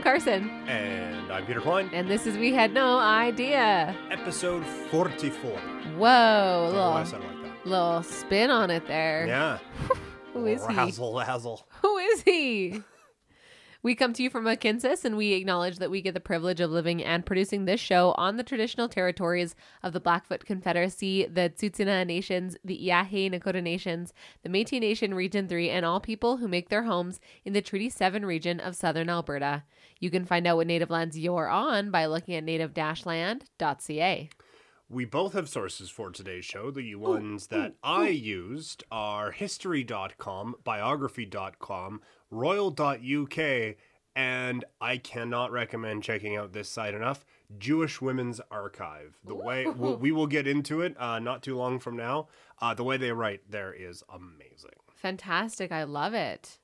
[0.00, 1.90] I'm Carson, And I'm Peter Klein.
[1.92, 3.94] and this is We Had No Idea.
[4.10, 5.50] Episode 44.
[5.50, 9.26] Whoa, I don't know why I little, like little spin on it there.
[9.26, 9.58] Yeah.
[10.32, 10.74] Who is he?
[10.74, 11.66] Razzle dazzle.
[11.82, 12.82] Who is he?
[13.82, 16.70] We come to you from Mohkinstsis, and we acknowledge that we get the privilege of
[16.70, 22.06] living and producing this show on the traditional territories of the Blackfoot Confederacy, the Tsuut'ina
[22.06, 24.12] Nations, the Iahe Nakota Nations,
[24.42, 27.88] the Métis Nation Region 3, and all people who make their homes in the Treaty
[27.88, 29.62] 7 region of southern Alberta.
[29.98, 34.30] You can find out what native lands you're on by looking at native-land.ca.
[34.90, 36.70] We both have sources for today's show.
[36.70, 43.76] The ones that I used are history.com, biography.com, royal.uk,
[44.16, 47.24] and I cannot recommend checking out this site enough
[47.58, 49.18] Jewish Women's Archive.
[49.24, 52.28] The way we we will get into it uh, not too long from now.
[52.60, 54.70] Uh, the way they write there is amazing.
[54.94, 55.72] Fantastic.
[55.72, 56.58] I love it.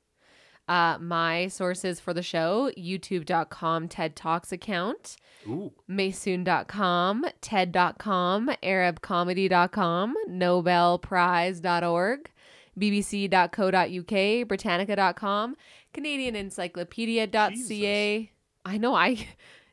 [0.69, 5.73] Uh, my sources for the show youtube.com TED Talks account, Ooh.
[5.89, 12.31] Maysoon.com, TED.com, ArabComedy.com, NobelPrize.org,
[12.79, 15.57] BBC.co.uk, Britannica.com,
[15.95, 18.31] CanadianEncyclopedia.ca.
[18.65, 19.27] I know, I,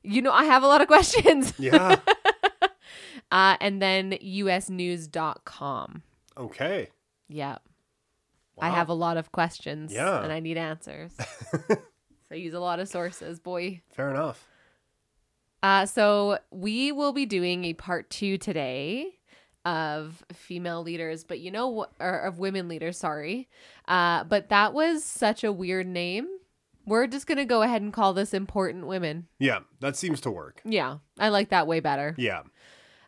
[0.04, 1.54] you know, I have a lot of questions.
[1.60, 1.98] Yeah.
[3.32, 6.04] Uh, and then USNews.com.
[6.38, 6.90] okay.
[7.28, 7.58] Yeah.
[8.62, 10.22] I have a lot of questions Yeah.
[10.22, 11.14] and I need answers.
[11.68, 11.78] so
[12.32, 13.82] I use a lot of sources, boy.
[13.92, 14.46] Fair enough.
[15.64, 19.16] Uh, so we will be doing a part two today
[19.66, 23.48] of female leaders, but you know or of women leaders, sorry.
[23.88, 26.28] Uh, but that was such a weird name.
[26.86, 29.28] We're just going to go ahead and call this important women.
[29.40, 30.62] Yeah, that seems to work.
[30.66, 32.14] Yeah, I like that way better.
[32.18, 32.42] Yeah.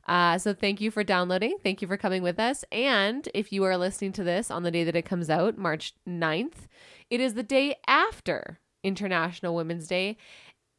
[0.08, 1.58] Uh, so thank you for downloading.
[1.64, 2.64] Thank you for coming with us.
[2.72, 5.96] And if you are listening to this on the day that it comes out, March
[6.08, 6.68] 9th,
[7.10, 10.18] it is the day after International Women's Day.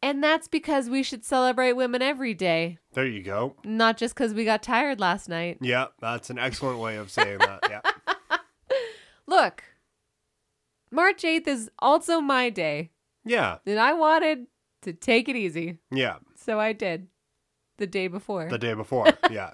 [0.02, 3.56] And that's because we should celebrate women every day, There you go.
[3.64, 5.58] not just because we got tired last night.
[5.60, 7.60] Yeah, that's an excellent way of saying that.
[7.68, 7.80] Yeah.
[9.26, 9.64] Look,
[10.90, 12.90] March 8th is also my day,
[13.24, 13.58] Yeah.
[13.66, 14.46] and I wanted
[14.82, 15.78] to take it easy.
[15.90, 16.16] Yeah.
[16.36, 17.08] So I did
[17.78, 18.48] the day before.
[18.48, 19.06] The day before.
[19.30, 19.50] Yeah.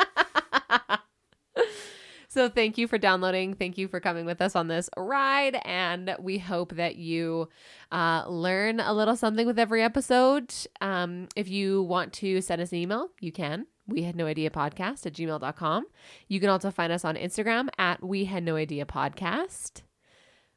[2.33, 3.53] So thank you for downloading.
[3.53, 5.61] Thank you for coming with us on this ride.
[5.67, 7.51] And we hope that you
[7.91, 10.51] uh, learn a little something with every episode.
[10.81, 13.67] Um, if you want to send us an email, you can.
[13.87, 15.85] We had no idea podcast at gmail.com.
[16.27, 19.83] You can also find us on Instagram at we had no idea podcast.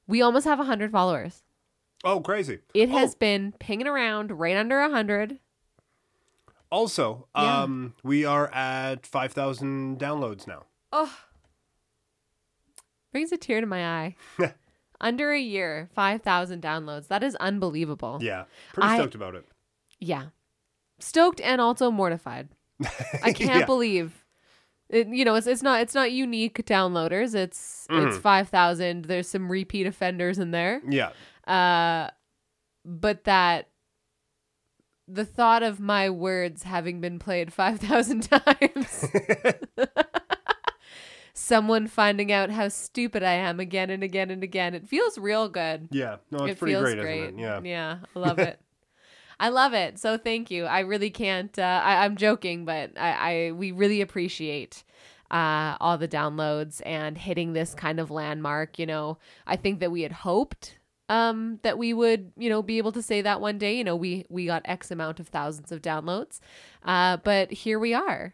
[0.07, 1.43] We almost have 100 followers.
[2.05, 2.59] Oh, crazy.
[2.73, 5.39] It has Oh, been pinging around right under 100.
[6.71, 7.63] also, Yeah.
[7.63, 10.63] um, we are at 5,000 downloads now.
[10.93, 11.13] Oh,
[13.15, 14.15] brings a tear to my eye.
[14.99, 17.07] Under a year, 5,000 downloads.
[17.07, 18.19] That is unbelievable.
[18.21, 18.43] Yeah.
[18.73, 19.45] Pretty I- stoked about it.
[20.01, 20.25] Yeah.
[20.99, 22.49] Stoked and also mortified.
[23.23, 23.65] I can't Yeah.
[23.65, 24.25] believe
[24.89, 27.33] it, you know, it's it's not it's not unique downloaders.
[27.35, 28.21] It's it's Mhm.
[28.21, 29.05] 5,000.
[29.05, 30.81] There's some repeat offenders in there.
[30.87, 31.11] Yeah.
[31.47, 32.09] Uh
[32.83, 33.69] but that
[35.07, 39.05] the thought of my words having been played 5,000 times.
[41.37, 44.73] Someone finding out how stupid I am again and again and again.
[44.73, 45.89] It feels real good.
[45.91, 46.15] yeah.
[46.31, 47.23] No, it's it pretty great, great.
[47.23, 47.41] isn't it?
[47.41, 47.59] Yeah.
[47.61, 48.59] Yeah, I love it.
[49.37, 49.99] I love it.
[49.99, 50.63] So thank you.
[50.63, 51.59] I really can't.
[51.59, 54.85] Uh, I, I'm joking, but I, I we really appreciate
[55.29, 58.79] uh, all the downloads and hitting this kind of landmark.
[58.79, 62.79] You know, I think that we had hoped um that we would you know be
[62.79, 65.71] able to say that one day you know we we got x amount of thousands
[65.71, 66.39] of downloads
[66.83, 68.33] uh but here we are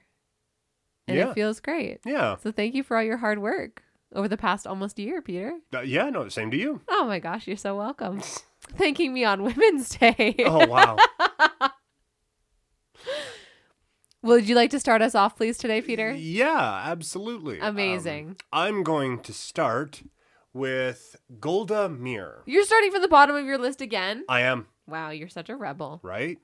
[1.08, 1.30] and Yeah.
[1.30, 2.38] it feels great Yeah.
[2.38, 5.82] so thank you for all your hard work over the past almost year peter Uh,
[5.82, 6.10] yeah.
[6.10, 6.82] No, same to you.
[6.90, 8.22] Oh my gosh, you're so welcome.
[8.78, 10.36] Thanking me on Women's Day.
[10.46, 10.98] Oh, wow.
[14.24, 16.12] Would you like to start us off, please, today, Peter?
[16.12, 17.60] yeah, absolutely.
[17.60, 18.36] Um, Amazing.
[18.54, 20.04] I'm going to start
[20.54, 22.44] with Golda Meir.
[22.46, 24.24] You're starting from the bottom of your list again.
[24.30, 24.68] I am.
[24.88, 26.02] Wow, you're such a rebel.
[26.04, 26.38] right?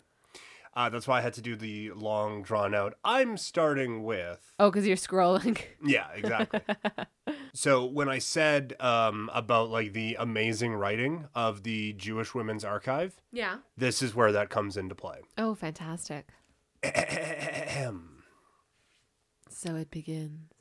[0.78, 2.94] Uh, that's why I had to do the long drawn out.
[3.04, 4.54] I'm starting with.
[4.60, 5.60] Oh, because you're scrolling.
[5.84, 6.60] Yeah, exactly.
[7.54, 13.20] so when I said um, about like the amazing writing of the Jewish Women's Archive,
[13.32, 13.58] yeah.
[13.76, 15.22] this is where that comes into play.
[15.36, 16.30] Oh, fantastic.
[19.50, 20.52] So it begins.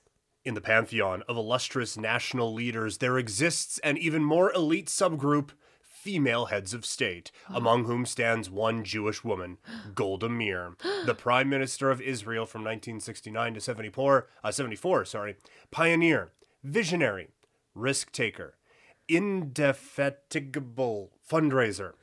[0.46, 5.50] In the pantheon of illustrious national leaders, there exists an even more elite subgroup
[6.06, 9.58] female heads of state, among whom stands one Jewish woman,
[9.94, 15.34] Golda Meir, the Prime Minister of Israel from 1969 to 74, uh, 74, sorry,
[15.72, 16.30] pioneer,
[16.62, 17.30] visionary,
[17.74, 18.54] risk taker,
[19.08, 21.94] indefatigable fundraiser,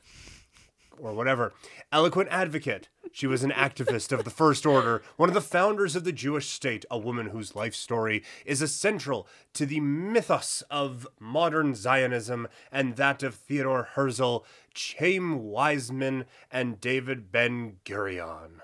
[0.98, 1.52] or whatever.
[1.92, 2.88] Eloquent advocate.
[3.12, 6.48] She was an activist of the First Order, one of the founders of the Jewish
[6.48, 12.96] state, a woman whose life story is essential to the mythos of modern Zionism and
[12.96, 14.38] that of Theodore Herzl,
[14.74, 18.60] Chaim Weizmann, and David Ben Gurion.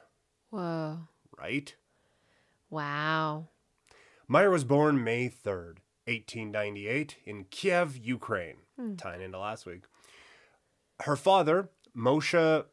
[0.50, 0.98] Whoa.
[1.38, 1.76] Right?
[2.70, 3.48] Wow.
[4.28, 8.96] Meir was born May 3rd, 1898, in Kiev, Ukraine, hmm.
[8.96, 9.82] tying into last week.
[11.02, 12.64] Her father, Moshe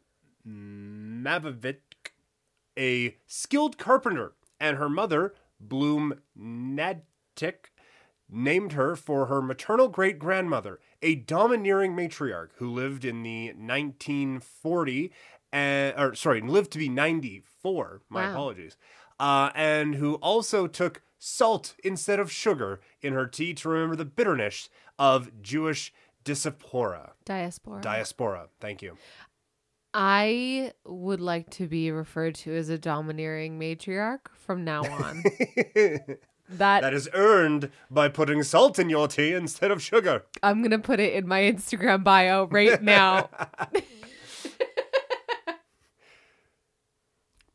[0.48, 1.78] Mabovitch,
[2.78, 7.72] a skilled carpenter, and her mother, Bloom Nadtik,
[8.30, 15.12] named her for her maternal great grandmother, a domineering matriarch who lived in the 1940,
[15.54, 18.02] uh, or sorry, lived to be 94.
[18.10, 18.32] My Wow.
[18.32, 18.78] apologies.
[19.20, 24.06] Uh, and who also took salt instead of sugar in her tea to remember the
[24.06, 24.70] bitterness
[25.00, 25.92] of Jewish
[26.28, 27.14] diaspora.
[27.26, 27.82] Diaspora.
[27.82, 28.48] Diaspora.
[28.60, 28.98] Thank you.
[29.94, 35.24] I would like to be referred to as a domineering matriarch from now on.
[36.50, 40.24] that, that is earned by putting salt in your tea instead of sugar.
[40.44, 43.30] I'm going to put it in my Instagram bio right now.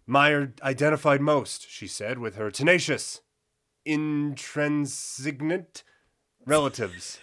[0.07, 3.21] Meir identified most, she said, with her tenacious,
[3.87, 5.85] intransigent
[6.45, 7.21] relatives.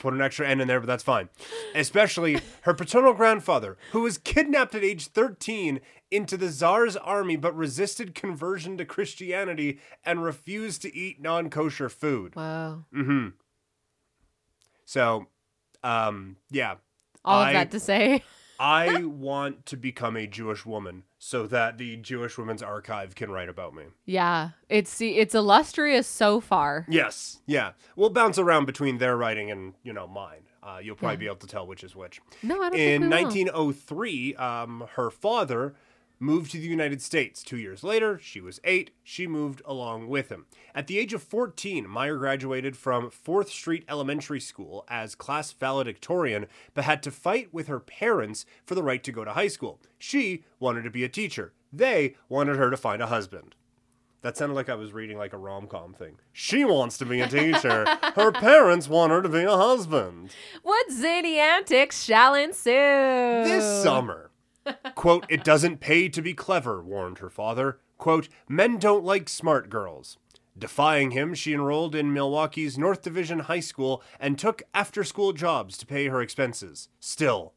[0.00, 1.28] Put an extra N in there, but that's fine.
[1.74, 5.80] Especially her paternal grandfather, who was kidnapped at age 13
[6.10, 11.88] into the Tsar's army but resisted conversion to Christianity and refused to eat non kosher
[11.88, 12.34] food.
[12.34, 12.84] wow.
[12.92, 13.28] Mm hmm.
[14.86, 15.26] So,
[15.84, 16.76] um, yeah.
[17.24, 18.22] All I- of that to say.
[18.60, 23.48] I want to become a Jewish woman so that the Jewish Women's Archive can write
[23.48, 23.84] about me.
[24.04, 24.50] Yeah.
[24.68, 26.86] It's it's illustrious so far.
[26.88, 27.72] Yes, yeah.
[27.96, 30.42] We'll bounce around between their writing and, you know, mine.
[30.62, 31.18] Uh, you'll probably Yeah.
[31.20, 32.20] be able to tell which is which.
[32.42, 35.74] No, I don't In think we 1903, um, her father
[36.20, 37.42] moved to the United States.
[37.42, 38.90] Two years later, she was eight.
[39.02, 40.46] She moved along with him.
[40.74, 46.46] At the age of 14, Meir graduated from 4th Street Elementary School as class valedictorian,
[46.74, 49.80] but had to fight with her parents for the right to go to high school.
[49.98, 51.54] She wanted to be a teacher.
[51.72, 53.54] They wanted her to find a husband.
[54.22, 56.18] That sounded like I was reading like a rom com thing.
[56.30, 57.86] She wants to be a teacher.
[58.14, 60.34] her parents want her to be a husband.
[60.62, 62.70] What zany antics shall ensue?
[62.70, 64.29] This summer.
[64.94, 67.80] Quote, it doesn't pay to be clever, warned her father.
[67.98, 70.18] Quote, men don't like smart girls.
[70.58, 75.78] Defying him, she enrolled in Milwaukee's North Division High School and took after school jobs
[75.78, 76.88] to pay her expenses.
[76.98, 77.54] Still,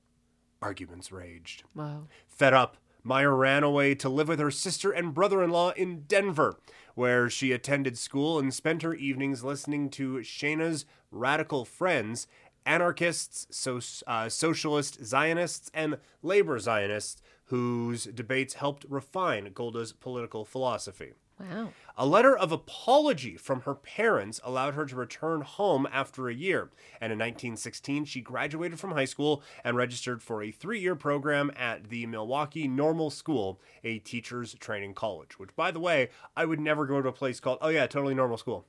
[0.61, 1.63] arguments raged.
[1.75, 2.07] Wow.
[2.27, 6.03] Fed up, Meir ran away to live with her sister and brother in law in
[6.03, 6.57] Denver,
[6.95, 12.27] where she attended school and spent her evenings listening to Shayna's radical friends,
[12.65, 21.13] anarchists, so, uh, socialist Zionists, and labor Zionists, whose debates helped refine Golda's political philosophy.
[21.39, 21.69] Wow.
[21.97, 26.69] A letter of apology from her parents allowed her to return home after a year.
[27.01, 31.51] And in 1916, she graduated from high school and registered for a three year program
[31.55, 35.39] at the Milwaukee Normal School, a teacher's training college.
[35.39, 38.15] Which, by the way, I would never go to a place called, oh, yeah, totally
[38.15, 38.65] normal school.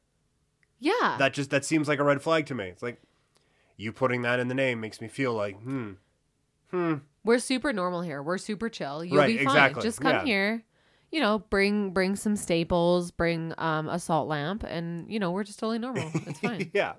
[0.80, 1.16] Yeah.
[1.18, 2.64] That just, that seems like a red flag to me.
[2.64, 3.00] It's like,
[3.76, 5.92] you putting that in the name makes me feel like, hmm,
[6.70, 6.94] hmm.
[7.24, 8.22] We're super normal here.
[8.22, 9.02] We're super chill.
[9.04, 9.46] You'll Right, be fine.
[9.46, 9.82] exactly.
[9.82, 10.24] Just come Yeah.
[10.24, 10.64] here.
[11.10, 15.44] You know, bring bring some staples, bring um a salt lamp, and you know we're
[15.44, 16.10] just totally normal.
[16.26, 16.70] It's fine.
[16.74, 16.94] yeah.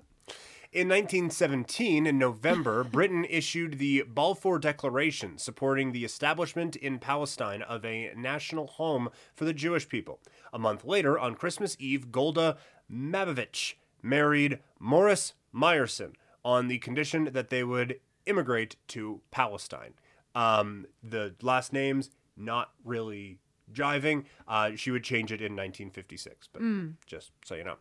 [0.72, 7.84] In 1917, in November, Britain issued the Balfour Declaration supporting the establishment in Palestine of
[7.84, 10.18] a national home for the Jewish people.
[10.52, 12.56] A month later, on Christmas Eve, Golda
[12.90, 16.12] Mabovitch married Morris Meyerson
[16.46, 19.94] on the condition that they would immigrate to Palestine.
[20.32, 23.40] Um, the last names not really
[23.72, 24.26] jiving.
[24.46, 26.62] Uh, she would change it in 1956, but
[27.04, 27.74] just so you know.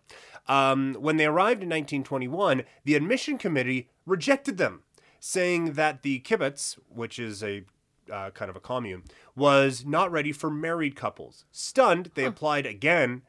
[0.47, 4.81] Um, when they arrived in 1921, the admission committee rejected them,
[5.19, 7.65] saying that the kibbutz, which is a
[8.11, 9.03] uh, kind of a commune,
[9.35, 11.45] was not ready for married couples.
[11.51, 13.21] Stunned, they applied again.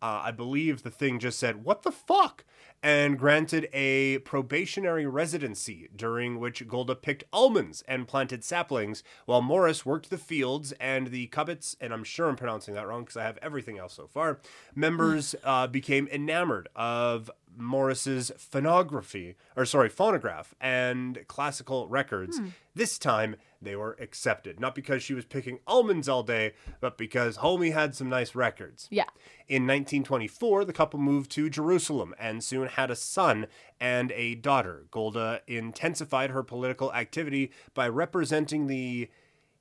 [0.00, 2.44] Uh, I believe the thing just said, What the fuck?
[2.84, 9.86] And granted a probationary residency during which Golda picked almonds and planted saplings, while Morris
[9.86, 13.22] worked the fields and the kibbutz, and I'm sure I'm pronouncing that wrong because I
[13.22, 14.38] have everything else so far,
[14.74, 22.38] members uh, became enamored of Morris's phonography, or sorry, phonograph and classical records.
[22.38, 22.48] Hmm.
[22.74, 27.38] This time they were accepted, not because she was picking almonds all day, but because
[27.38, 28.88] Homie had some nice records.
[28.90, 29.04] Yeah.
[29.48, 33.46] In 1924, the couple moved to Jerusalem and soon had a son
[33.80, 34.86] and a daughter.
[34.90, 39.08] Golda intensified her political activity by representing the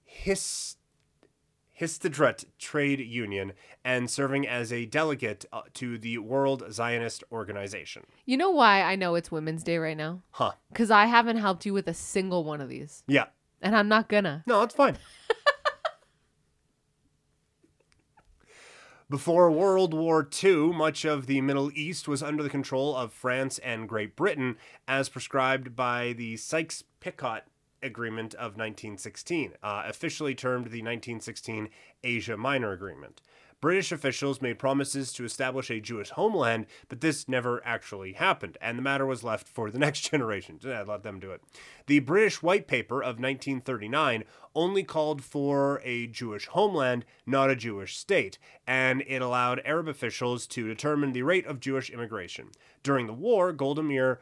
[0.03, 0.77] His
[1.79, 3.53] Histadrut Trade Union
[3.83, 8.03] and serving as a delegate uh, to the World Zionist Organization.
[8.25, 10.21] You know why I know it's Women's Day right now?
[10.31, 10.51] Huh.
[10.69, 13.03] Because I haven't helped you with a single one of these.
[13.07, 13.25] Yeah.
[13.61, 14.43] And I'm not gonna.
[14.45, 14.97] No, it's fine.
[19.09, 23.59] Before World War II, much of the Middle East was under the control of France
[23.59, 27.43] and Great Britain, as prescribed by the Sykes Picot
[27.83, 31.69] Agreement of 1916, uh, officially termed the 1916
[32.03, 33.21] Asia Minor Agreement.
[33.63, 38.77] British officials made promises to establish a Jewish homeland, but this never actually happened, and
[38.77, 40.59] the matter was left for the next generation.
[40.61, 41.41] Yeah, let them do it.
[41.87, 47.95] The British White Paper of 1939 only called for a Jewish homeland, not a Jewish
[47.95, 48.37] state,
[48.67, 52.49] and it allowed Arab officials to determine the rate of Jewish immigration.
[52.83, 54.19] During the war, Golda Meir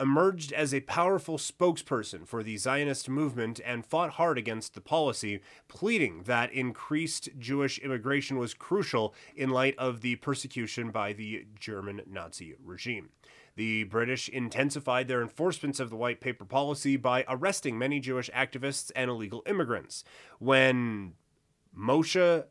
[0.00, 5.40] emerged as a powerful spokesperson for the Zionist movement and fought hard against the policy,
[5.66, 12.02] pleading that increased Jewish immigration was crucial in light of the persecution by the German
[12.08, 13.10] Nazi regime.
[13.56, 18.92] The British intensified their enforcements of the white paper policy by arresting many Jewish activists
[18.94, 20.04] and illegal immigrants.
[20.38, 21.14] When
[21.76, 22.44] Moshe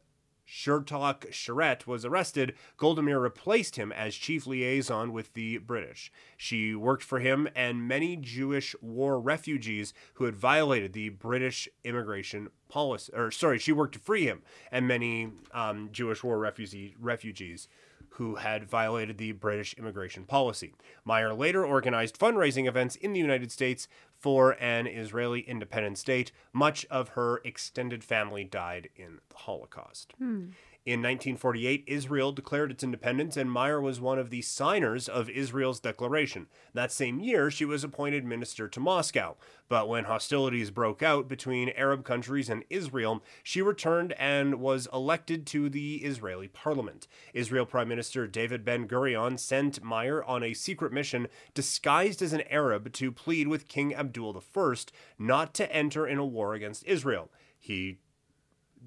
[0.48, 6.12] Shertok Sharett was arrested, Golda Meir replaced him as chief liaison with the British.
[6.38, 12.50] She worked for him and many Jewish war refugees who had violated the British immigration
[12.70, 13.12] policy.
[13.14, 17.68] Or sorry, she worked to free him and many um, Jewish war refugee refugees
[18.12, 20.74] who had violated the British immigration policy.
[21.06, 23.88] Meir later organized fundraising events in the United States
[24.18, 26.32] for an Israeli independent state.
[26.54, 30.14] Much of her extended family died in the Holocaust.
[30.18, 30.48] Hmm.
[30.88, 35.82] In 1948, Israel declared its independence, and Meir was one of the signers of Israel's
[35.82, 36.48] declaration.
[36.74, 39.36] That same year, she was appointed minister to Moscow.
[39.68, 45.46] But when hostilities broke out between Arab countries and Israel, she returned and was elected
[45.48, 47.06] to the Israeli parliament.
[47.34, 52.44] Israel Prime Minister David Ben Gurion sent Meir on a secret mission disguised as an
[52.50, 54.76] Arab to plead with King Abdul I
[55.20, 57.30] not to enter in a war against Israel.
[57.60, 58.00] He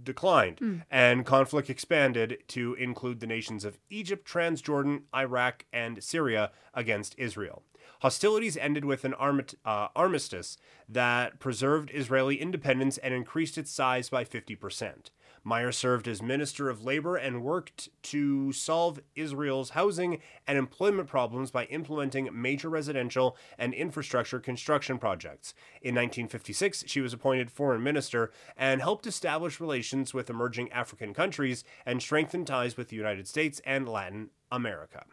[0.02, 7.14] declined, and conflict expanded to include the nations of Egypt, Transjordan, Iraq, and Syria against
[7.19, 7.62] Israel.
[8.02, 10.57] Hostilities ended with an armit- uh, armistice
[10.88, 15.11] that preserved Israeli independence and increased its size by 50%.
[15.44, 21.50] Meir served as Minister of Labor and worked to solve Israel's housing and employment problems
[21.50, 25.54] by implementing major residential and infrastructure construction projects.
[25.82, 31.64] In 1956, she was appointed Foreign Minister and helped establish relations with emerging African countries
[31.87, 35.04] and strengthen ties with the United States and Latin America.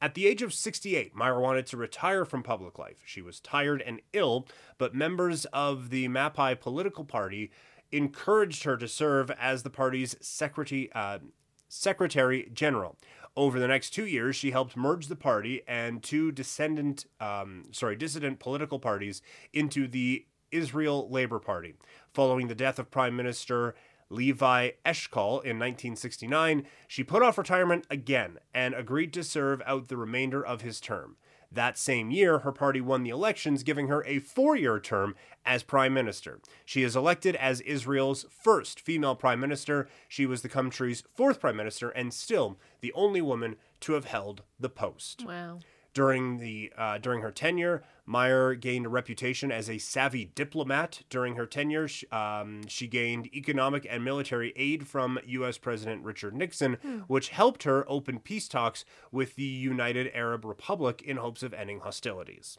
[0.00, 3.02] At the age of 68, Meir wanted to retire from public life.
[3.04, 4.46] She was tired and ill,
[4.78, 7.50] but members of the Mapai political party
[7.92, 11.18] encouraged her to serve as the party's secretary, uh,
[11.68, 12.96] secretary general.
[13.36, 17.94] Over the next two years, she helped merge the party and two descendant, um, sorry,
[17.94, 21.74] dissident political parties into the Israel Labor Party.
[22.12, 23.74] Following the death of Prime Minister
[24.10, 29.96] Levi Eshkol in 1969, she put off retirement again and agreed to serve out the
[29.96, 31.16] remainder of his term.
[31.50, 35.14] That same year, her party won the elections, giving her a four year term
[35.46, 36.40] as prime minister.
[36.64, 39.88] She is elected as Israel's first female prime minister.
[40.08, 44.42] She was the country's fourth prime minister and still the only woman to have held
[44.60, 45.24] the post.
[45.26, 45.60] Wow.
[45.98, 51.02] During the uh, during her tenure, Meir gained a reputation as a savvy diplomat.
[51.10, 55.58] During her tenure, sh- um, she gained economic and military aid from U.S.
[55.58, 56.74] President Richard Nixon,
[57.08, 61.80] which helped her open peace talks with the United Arab Republic in hopes of ending
[61.80, 62.58] hostilities.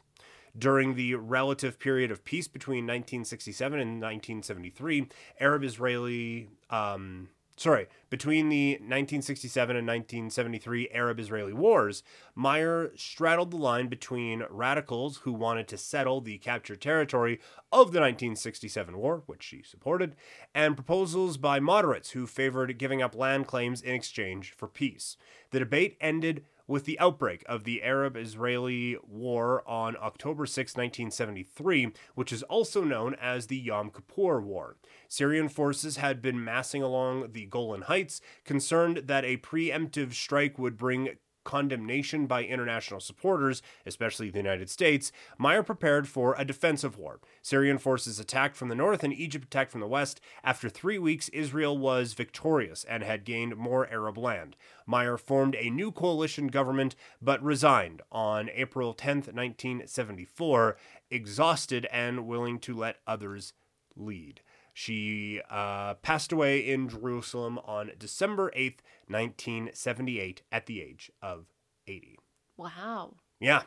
[0.58, 5.08] During the relative period of peace between 1967 and 1973,
[5.40, 12.02] Arab Israeli um, sorry, between the 1967 and 1973 Arab Israeli wars,
[12.34, 17.34] Meir straddled the line between radicals who wanted to settle the captured territory
[17.70, 20.16] of the 1967 war, which she supported,
[20.54, 25.18] and proposals by moderates who favored giving up land claims in exchange for peace.
[25.50, 31.92] The debate ended with the outbreak of the Arab Israeli War on October 6, 1973,
[32.14, 34.76] which is also known as the Yom Kippur War.
[35.08, 40.76] Syrian forces had been massing along the Golan Heights, concerned that a preemptive strike would
[40.76, 47.20] bring condemnation by international supporters, especially the United States, Meir prepared for a defensive war.
[47.42, 50.20] Syrian forces attacked from the north and Egypt attacked from the west.
[50.44, 54.56] After three weeks, Israel was victorious and had gained more Arab land.
[54.86, 60.76] Meir formed a new coalition government but resigned on April 10, 1974,
[61.10, 63.52] exhausted and willing to let others
[63.96, 64.40] lead.
[64.72, 71.46] She uh, passed away in Jerusalem on December 8th, 1978, at the age of
[71.86, 72.18] 80.
[72.56, 73.14] Wow.
[73.40, 73.62] Yeah,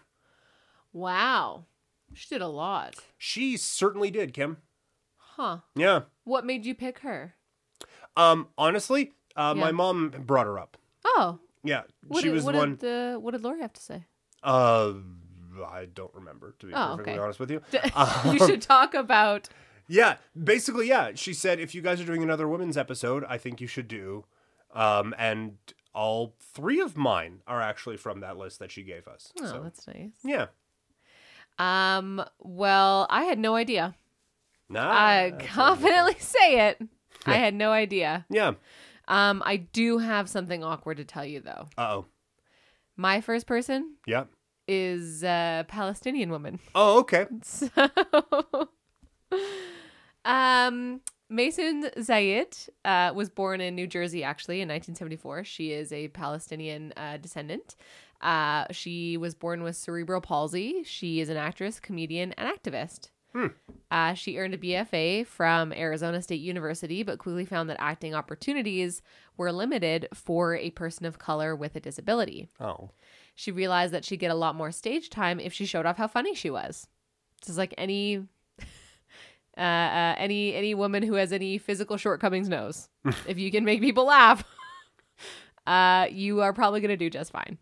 [0.91, 1.65] Wow.
[2.13, 2.95] She did a lot.
[3.17, 4.57] she certainly did, Kim.
[5.17, 5.57] Huh.
[5.75, 6.01] Yeah.
[6.25, 7.33] What made you pick her?
[8.15, 10.77] Um, honestly, uh, my mom brought her up.
[11.03, 11.39] Oh.
[11.63, 12.75] Yeah, What she did, was what one.
[12.75, 14.03] Did, uh, what did Lori have to say?
[14.43, 14.93] Uh,
[15.67, 17.21] I don't remember, to be Oh, perfectly okay.
[17.21, 17.61] honest with you.
[18.31, 19.49] you should talk about.
[19.87, 21.11] Yeah, basically, yeah.
[21.15, 24.25] She said if you guys are doing another women's episode, I think you should do.
[24.73, 25.57] Um, and
[25.93, 29.31] all three of mine are actually from that list that she gave us.
[29.41, 30.11] Oh, so that's nice.
[30.23, 30.47] yeah,
[31.59, 32.23] Um.
[32.39, 33.93] Well, I had no idea.
[34.69, 36.81] nah, I confidently say it.
[37.25, 38.25] I had no idea.
[38.29, 38.53] Yeah.
[39.07, 39.43] Um.
[39.45, 41.67] I do have something awkward to tell you though.
[41.77, 42.05] Uh oh.
[42.95, 44.25] My first person Yeah.
[44.67, 46.59] is a Palestinian woman.
[46.73, 47.25] Oh, okay.
[47.43, 47.69] So,
[50.25, 51.01] um,
[51.31, 55.43] Maysoon Zayid uh, was born in New Jersey, actually, in 1974.
[55.45, 57.75] She is a Palestinian uh, descendant.
[58.21, 60.83] Uh, she was born with cerebral palsy.
[60.85, 63.09] She is an actress, comedian, and activist.
[63.33, 63.47] Hmm.
[63.89, 69.01] Uh, she earned a BFA from Arizona State University, but quickly found that acting opportunities
[69.37, 72.91] were limited for a person of color with a disability Oh.
[73.33, 76.07] she realized that she'd get a lot more stage time if she showed off how
[76.07, 76.87] funny she was.
[77.41, 78.27] This is like any
[79.57, 82.89] uh, uh any any woman who has any physical shortcomings knows.
[83.27, 84.43] if you can make people laugh,
[85.67, 87.57] uh you are probably going to do just fine.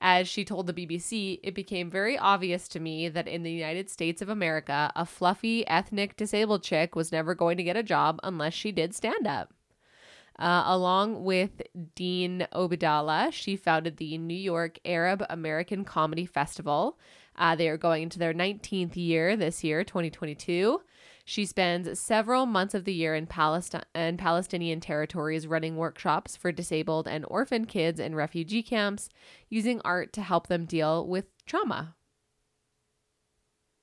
[0.00, 3.88] As she told the BBC, it became very obvious to me that in the United
[3.88, 8.20] States of America, a fluffy ethnic disabled chick was never going to get a job
[8.22, 9.54] unless she did stand up.
[10.38, 11.62] Uh, along with
[11.94, 16.98] Dean Obeidallah, she founded the New York Arab American Comedy Festival.
[17.36, 20.80] Uh, they are going into their 19th year this year, 2022.
[21.26, 26.52] She spends several months of the year in Palestine and Palestinian territories running workshops for
[26.52, 29.08] disabled and orphan kids in refugee camps,
[29.48, 31.94] using art to help them deal with trauma.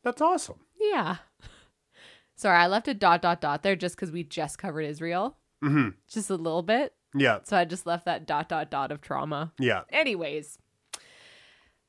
[0.03, 0.59] That's awesome.
[0.79, 1.17] Yeah.
[2.35, 5.89] Sorry, I left a dot dot dot there just because we just covered Israel, Mm-hmm.
[6.09, 6.93] just a little bit.
[7.15, 7.39] Yeah.
[7.43, 9.51] So I just left that dot dot dot of trauma.
[9.59, 9.81] Yeah.
[9.89, 10.57] Anyways,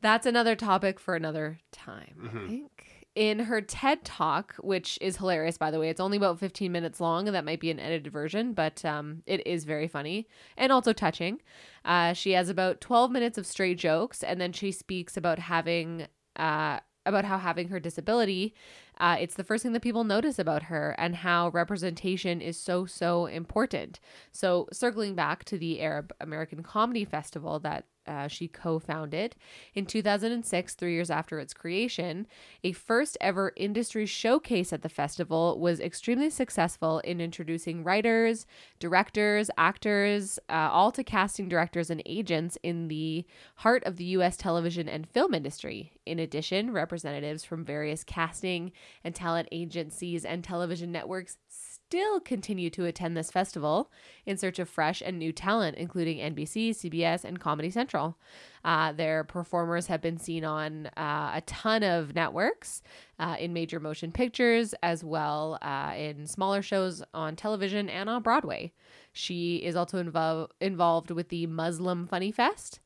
[0.03, 2.72] that's another topic for another time, I think.
[3.15, 6.99] In her TED talk, which is hilarious, by the way, it's only about 15 minutes
[6.99, 10.73] long, and that might be an edited version, but um, it is very funny and
[10.73, 11.43] also touching.
[11.85, 16.07] Uh, she has about 12 minutes of straight jokes, and then she speaks about having.
[16.37, 18.55] Uh, about how having her disability,
[18.99, 22.87] uh, it's the first thing that people notice about her, and how representation is so
[22.87, 23.99] so important.
[24.31, 29.37] So, circling back to the Arab American Comedy Festival that uh, she co founded
[29.75, 32.27] in 2006, three years after its creation,
[32.65, 38.47] a first ever industry showcase at the festival was extremely successful in introducing writers,
[38.79, 43.25] directors, actors, uh, all to casting directors and agents in the
[43.57, 44.37] heart of the U.S.
[44.37, 45.93] television and film industry.
[46.07, 48.73] In addition, representatives from various casting
[49.05, 51.39] and talent agencies and television networks
[51.93, 53.91] still continue to attend this festival
[54.25, 58.17] in search of fresh and new talent, including NBC, CBS, and Comedy Central.
[58.65, 62.81] Uh, their performers have been seen on uh, a ton of networks,
[63.19, 68.23] uh, in major motion pictures, as well uh, in smaller shows on television and on
[68.23, 68.73] Broadway.
[69.13, 72.81] She is also invo- involved with the Muslim Funny Fest.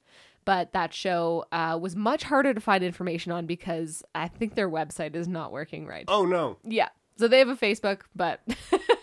[0.44, 4.70] But that show uh, was much harder to find information on because I think their
[4.70, 6.04] website is not working right.
[6.08, 6.56] Oh no.
[6.64, 6.88] Yeah.
[7.18, 8.40] So they have a Facebook, but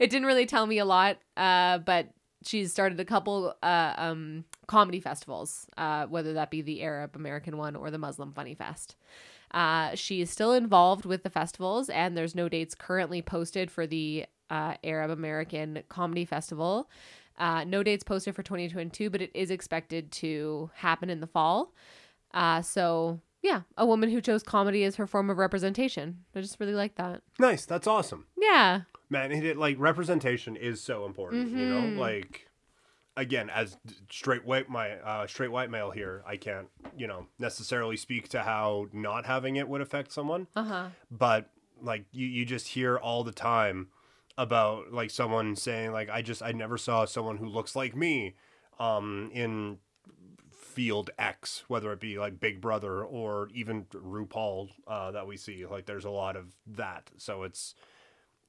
[0.00, 1.18] it didn't really tell me a lot.
[1.36, 2.10] Uh, but
[2.44, 7.56] she's started a couple uh, um, comedy festivals, uh, whether that be the Arab American
[7.56, 8.96] one or the Muslim Funny Fest.
[9.52, 13.86] Uh, she is still involved with the festivals, and there's no dates currently posted for
[13.86, 16.90] the uh, Arab American Comedy Festival.
[17.38, 21.72] Uh, no dates posted for 2022, but it is expected to happen in the fall.
[22.32, 26.24] Uh, so, yeah, a woman who chose comedy as her form of representation.
[26.34, 27.22] I just really like that.
[27.38, 27.66] Nice.
[27.66, 28.26] That's awesome.
[28.36, 28.82] Yeah.
[29.08, 31.68] Man, it, it- like representation is so important, you Mhm.
[31.94, 32.00] know?
[32.00, 32.48] Like
[33.16, 33.78] again, as
[34.10, 38.42] straight white my uh straight white male here, I can't, you know, necessarily speak to
[38.42, 40.88] how not having it would affect someone, Uh huh.
[41.10, 43.88] but like you you just hear all the time
[44.38, 48.34] about like someone saying like I just I never saw someone who looks like me
[48.78, 49.78] um in
[50.52, 55.64] field X, whether it be like Big Brother or even RuPaul uh, that we see.
[55.64, 57.10] Like there's a lot of that.
[57.16, 57.74] So it's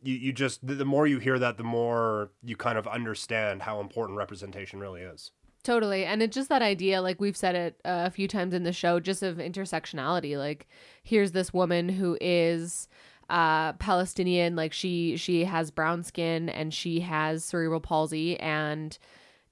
[0.01, 3.61] you, you just the, the more you hear that, the more you kind of understand
[3.63, 5.31] how important representation really is.
[5.63, 6.05] Totally.
[6.05, 8.71] And it's just that idea, like we've said it uh, a few times in the
[8.71, 10.37] show, just of intersectionality.
[10.37, 10.67] Like,
[11.03, 12.87] here's this woman who is
[13.29, 18.97] uh Palestinian, like she she has brown skin and she has cerebral palsy and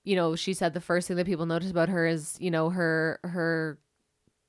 [0.05, 2.69] you know, she said the first thing that people notice about her is, you know,
[2.69, 3.79] her her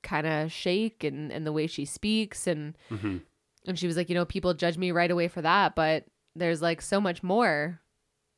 [0.03, 3.17] kind of shake and and the way she speaks and Mm-hmm.
[3.67, 6.61] And she was like, you know, people judge me right away for that, but there's
[6.61, 7.79] like so much more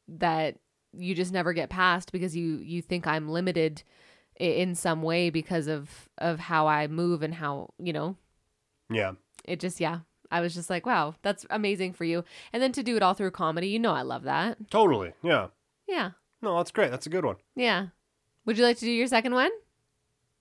[0.08, 0.58] that
[0.94, 3.84] you just never get past because you you think I'm limited
[4.40, 8.16] in some way because of of how I move and how, you know,
[8.90, 9.14] Yeah.
[9.46, 10.00] it just yeah.
[10.32, 12.24] I was just like, wow, that's amazing for you.
[12.54, 14.70] And then to do it all through comedy, you know I love that.
[14.70, 15.14] Totally.
[15.24, 15.48] Yeah.
[15.88, 16.12] Yeah.
[16.42, 16.92] No, that's great.
[16.92, 17.36] That's a good one.
[17.56, 17.88] Yeah.
[18.46, 19.52] Would you like to do your second one?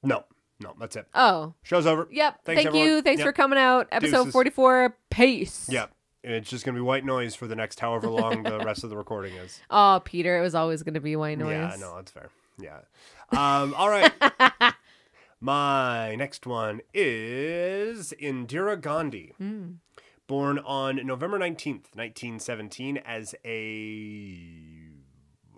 [0.02, 0.24] No.
[0.60, 1.06] No, that's it.
[1.14, 2.08] Oh, Show's over.
[2.10, 2.40] yep.
[2.44, 3.00] Thanks, Thank you.
[3.02, 3.26] Thanks Yep.
[3.28, 3.86] for coming out.
[3.92, 4.32] Episode Deuces.
[4.32, 4.96] 44.
[5.10, 5.68] Peace.
[5.70, 5.86] Yeah.
[6.24, 8.96] It's just gonna be white noise for the next however long the rest of the
[8.96, 9.60] recording is.
[9.70, 11.50] Oh, Peter, it was always going to be white noise.
[11.52, 12.28] Yeah, no, that's fair.
[12.58, 12.78] Yeah.
[13.30, 14.10] Um, all right.
[15.40, 19.72] My next one is Indira Gandhi, Hmm.
[20.26, 24.40] born on November 19th, 1917, as a.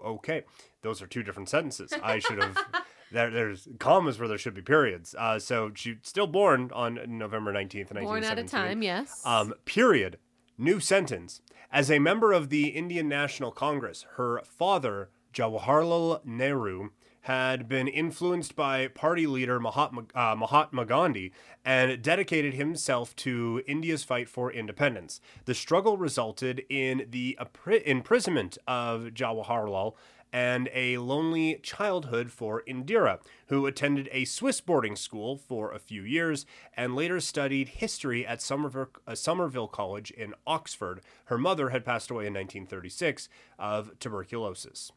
[0.05, 0.43] Okay,
[0.83, 1.93] those are two different sentences.
[2.03, 2.57] I should have.
[3.12, 5.14] There, there's commas where there should be periods.
[5.18, 8.05] Uh, so she's still born on November 19th, 1917.
[8.05, 9.23] Born at a time, yes.
[9.25, 10.18] Um, period.
[10.57, 11.40] New sentence.
[11.73, 16.90] As a member of the Indian National Congress, her father, Jawaharlal Nehru,
[17.23, 21.33] had been influenced by party leader Mahatma, uh, Mahatma Gandhi
[21.64, 25.20] and dedicated himself to India's fight for independence.
[25.44, 27.38] The struggle resulted in the
[27.85, 29.94] imprisonment of Jawaharlal
[30.33, 36.03] and a lonely childhood for Indira, who attended a Swiss boarding school for a few
[36.03, 41.01] years and later studied history at Somerville, uh, Somerville College in Oxford.
[41.27, 44.93] Her mother had passed away in 1936 of tuberculosis.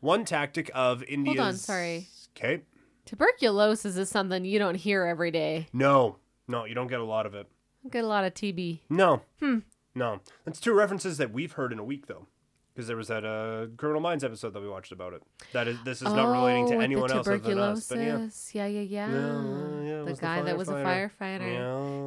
[0.00, 1.38] One tactic of India's.
[1.40, 2.08] on, sorry.
[2.36, 2.62] Okay.
[3.06, 5.68] Tuberculosis is something you don't hear every day.
[5.72, 6.16] No,
[6.48, 7.46] no, you don't get a lot of it.
[7.90, 8.80] Get a lot of TB.
[8.88, 9.22] No.
[9.40, 9.58] Hmm.
[9.94, 10.20] No.
[10.44, 12.26] That's two references that we've heard in a week, though.
[12.74, 15.22] Because there was that uh, Criminal Minds episode that we watched about it.
[15.52, 17.86] That is, this is not relating Oh, to anyone the else other than us.
[17.88, 18.04] But yeah.
[18.04, 18.50] tuberculosis.
[18.54, 19.10] yeah, yeah, yeah.
[19.12, 21.52] Yeah, yeah, the guy that was a firefighter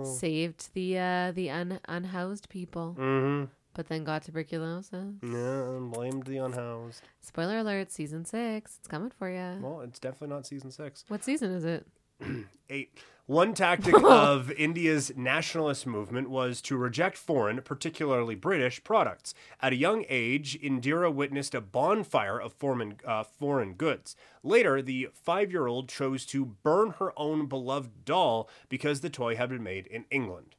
[0.03, 0.11] Yeah.
[0.11, 3.45] saved the uh, the un- unhoused people, Mm-hmm.
[3.75, 4.91] but then got tuberculosis.
[5.23, 7.01] Yeah, and blamed the unhoused.
[7.21, 8.75] Spoiler alert: season six.
[8.79, 9.61] It's coming for you.
[9.61, 11.05] Well, it's definitely not season six.
[11.07, 11.87] What season is it?
[12.69, 12.97] Eight.
[13.25, 19.33] One tactic of India's nationalist movement was to reject foreign, particularly British, products.
[19.61, 24.15] At a young age, Indira witnessed a bonfire of foreign, uh, foreign goods.
[24.43, 29.35] Later, the five year old chose to burn her own beloved doll because the toy
[29.35, 30.55] had been made in England.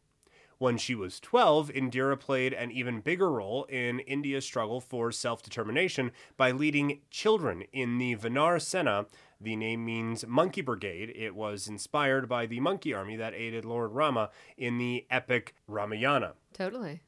[0.59, 5.41] When she was 12, Indira played an even bigger role in India's struggle for self
[5.41, 9.07] determination by leading children in the Vanar Sena.
[9.41, 11.13] The name means Monkey Brigade.
[11.15, 16.35] It was inspired by the monkey army that aided Lord Rama in the epic Ramayana.
[16.53, 17.03] Totally.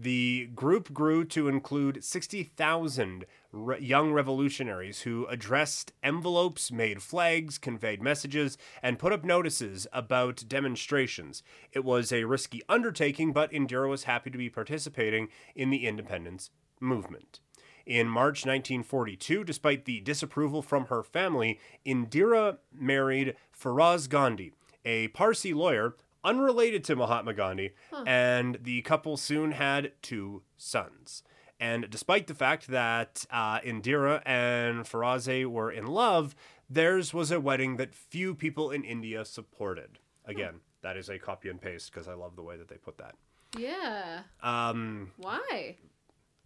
[0.00, 8.00] The group grew to include 60,000 re- young revolutionaries who addressed envelopes, made flags, conveyed
[8.00, 11.42] messages, and put up notices about demonstrations.
[11.72, 16.50] It was a risky undertaking, but Indira was happy to be participating in the independence
[16.80, 17.40] movement.
[17.88, 24.52] In March 1942, despite the disapproval from her family, Indira married Faraz Gandhi,
[24.84, 27.70] a Parsi lawyer unrelated to Mahatma Gandhi,
[28.06, 31.22] and the couple soon had two sons.
[31.58, 36.36] And despite the fact that uh, Indira and Faraze were in love,
[36.68, 39.98] theirs was a wedding that few people in India supported.
[40.26, 42.98] Again, that is a copy and paste because I love the way that they put
[42.98, 43.14] that.
[43.56, 44.24] Yeah.
[44.42, 45.76] Um, Why?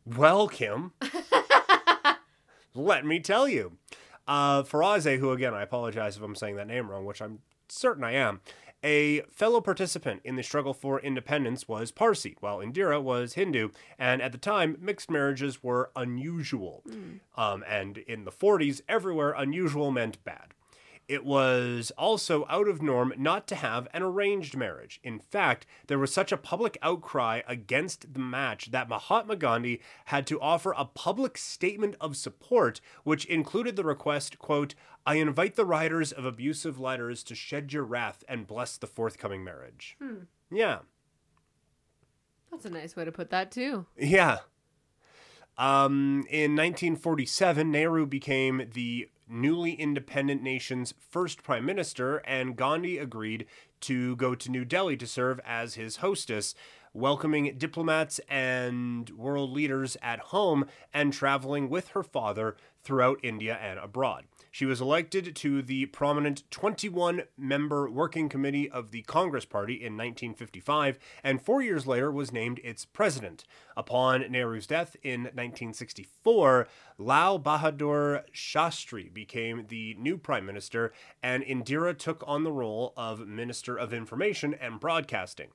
[0.05, 0.93] Well, Kim,
[2.75, 3.79] let me tell you.
[4.27, 8.05] Uh, Faraze, who again, I apologize if I'm saying that name wrong, which I'm certain
[8.05, 8.41] I am,
[8.85, 14.21] a fellow participant in the struggle for independence was Parsi, while Indira was Hindu, and
[14.21, 16.83] at the time, mixed marriages were unusual.
[17.37, 20.55] Um, and in the 40s, everywhere unusual meant bad.
[21.09, 25.01] It was also out of norm not to have an arranged marriage.
[25.03, 30.27] In fact, there was such a public outcry against the match that Mahatma Gandhi had
[30.29, 35.65] to offer a public statement of support, which included the request, quote, I invite the
[35.65, 39.99] writers of abusive letters to shed your wrath and bless the forthcoming marriage.
[40.51, 40.79] Yeah.
[42.51, 43.87] That's a nice way to put that too.
[43.99, 44.39] Yeah.
[45.59, 53.47] Um, in 1947, Nehru became the newly independent nation's first prime minister, and Gandhi agreed
[53.81, 56.55] to go to New Delhi to serve as his hostess,
[56.95, 63.79] welcoming diplomats and world leaders at home and traveling with her father throughout India and
[63.79, 64.25] abroad.
[64.51, 69.97] She was elected to the prominent 21 member working committee of the Congress Party in
[69.97, 73.45] 1955 and four years later was named its president.
[73.77, 81.97] Upon Nehru's death in 1964, Lal Bahadur Shastri became the new prime minister and Indira
[81.97, 85.49] took on the role of Minister of Information and Broadcasting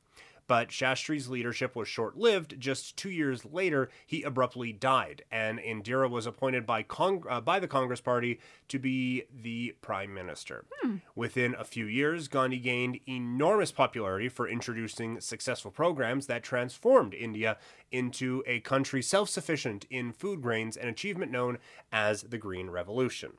[0.47, 2.59] but Shastri's leadership was short lived.
[2.59, 7.59] Just two years later, he abruptly died, and Indira was appointed by, Cong- uh, by
[7.59, 10.65] the Congress Party to be the prime minister.
[10.81, 10.97] Hmm.
[11.15, 17.57] Within a few years, Gandhi gained enormous popularity for introducing successful programs that transformed India
[17.91, 21.57] into a country self sufficient in food grains, an achievement known
[21.91, 23.33] as the Green Revolution.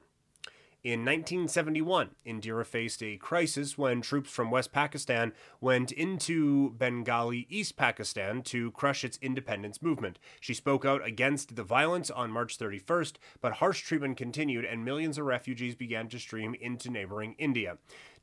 [0.85, 7.77] In 1971, Indira faced a crisis when troops from West Pakistan went into Bengali East
[7.77, 10.21] Pakistan to crush its independence movement.
[10.39, 15.19] She spoke out against the violence on March 31st, but harsh treatment continued and millions
[15.19, 17.79] of refugees began to stream into neighboring India.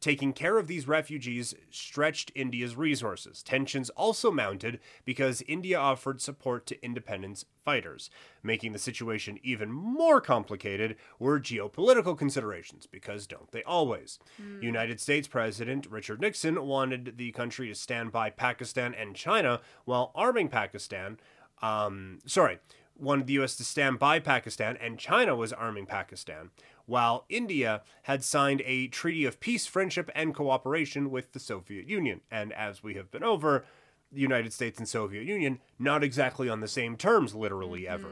[0.06, 3.41] Taking care of these refugees stretched India's resources.
[3.41, 8.12] Tensions also mounted because India offered support to independence fighters.
[8.44, 14.20] Making the situation even more complicated were geopolitical considerations, because don't they always?
[14.39, 14.62] Mm.
[14.62, 20.12] United States President Richard Nixon wanted the country to stand by Pakistan and China while
[20.13, 21.18] arming Pakistan.
[21.63, 22.60] Um, sorry,
[22.96, 23.56] wanted the U.S.
[23.56, 26.52] to stand by Pakistan, and China was arming Pakistan
[26.86, 32.21] while India had signed a treaty of peace, friendship, and cooperation with the Soviet Union.
[32.32, 33.65] And as we have been over,
[34.12, 37.93] the United States and Soviet Union not exactly on the same terms, literally mm-hmm.
[37.93, 38.10] ever.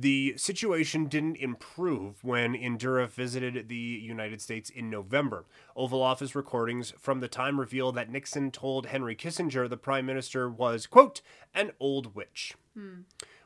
[0.00, 5.44] The situation didn't improve when Indira visited the United States in November.
[5.76, 10.48] Oval Office recordings from the time reveal that Nixon told Henry Kissinger the prime minister
[10.48, 11.20] was, quote,
[11.54, 12.54] an old witch.
[12.74, 13.00] Hmm.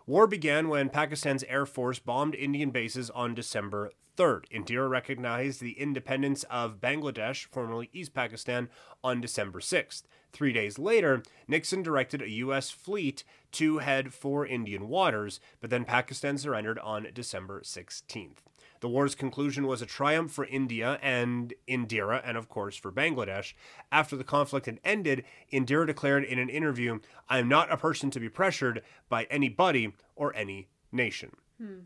[0.07, 4.45] War began when Pakistan's Air Force bombed Indian bases on December 3rd.
[4.51, 8.69] Indira recognized the independence of Bangladesh, formerly East Pakistan,
[9.03, 10.03] on December 6th.
[10.31, 12.71] Three days later, Nixon directed a U.S.
[12.71, 18.39] fleet to head for Indian waters, but then Pakistan surrendered on December 16th.
[18.85, 23.55] The war's conclusion was a triumph for India and Indira, and of course for Bangladesh.
[23.91, 28.11] After the conflict had ended, Indira declared in an interview, I am not a person
[28.11, 31.31] to be pressured by anybody or any nation.
[31.57, 31.79] Hmm.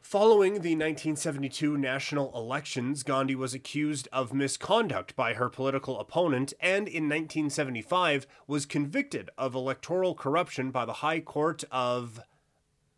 [0.00, 6.88] Following the 1972 national elections, Gandhi was accused of misconduct by her political opponent and
[6.88, 12.20] in 1975 was convicted of electoral corruption by the High Court of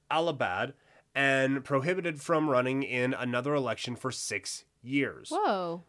[0.09, 0.75] Allahabad
[1.15, 5.31] and prohibited from running in another election for six years.
[5.31, 5.85] Whoa.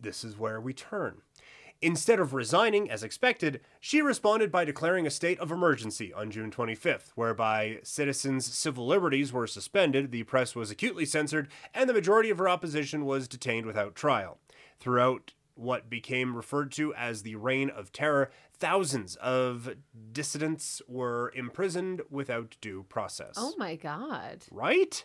[0.00, 1.22] This is where we turn.
[1.82, 6.50] Instead of resigning as expected, she responded by declaring a state of emergency on June
[6.50, 12.30] 25th, whereby citizens' civil liberties were suspended, the press was acutely censored, and the majority
[12.30, 14.38] of her opposition was detained without trial.
[14.78, 19.74] Throughout what became referred to as the Reign of Terror, thousands of
[20.12, 23.34] dissidents were imprisoned without due process.
[23.36, 24.44] Oh my god.
[24.50, 25.04] Right?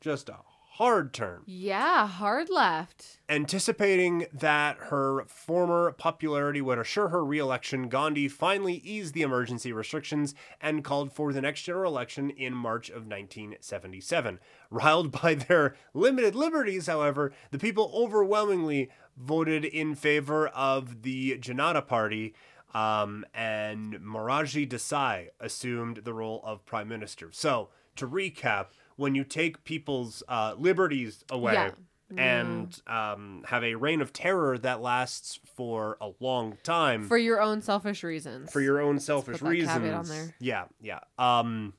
[0.00, 0.38] Just a
[0.76, 1.42] hard turn.
[1.44, 3.18] Yeah, hard left.
[3.28, 10.34] Anticipating that her former popularity would assure her reelection, Gandhi finally eased the emergency restrictions
[10.62, 14.40] and called for the next general election in March of 1977.
[14.70, 21.86] Riled by their limited liberties, however, the people overwhelmingly voted in favor of the Janata
[21.86, 22.34] Party.
[22.72, 27.28] Um, and Morarji Desai assumed the role of prime minister.
[27.30, 28.68] So, to recap,
[29.02, 31.70] when you take people's uh, liberties away yeah.
[32.16, 37.42] and um, have a reign of terror that lasts for a long time for your
[37.42, 38.52] own selfish reasons.
[38.52, 40.32] For your own selfish reasons.
[40.38, 41.00] Yeah, yeah.
[41.18, 41.74] Um,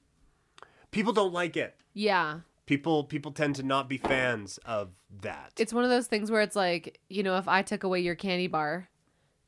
[0.92, 1.78] people don't like it.
[1.94, 2.42] Yeah.
[2.66, 4.90] People people tend to not be fans of
[5.22, 5.54] that.
[5.58, 8.16] It's one of those things where it's like, you know, if I took away your
[8.16, 8.90] candy bar,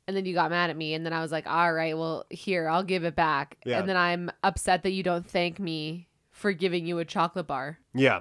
[0.08, 2.24] and then you got mad at me and then i was like all right well
[2.30, 3.80] here i'll give it back yeah.
[3.80, 7.78] and then i'm upset that you don't thank me for giving you a chocolate bar.
[7.94, 8.20] Yeah.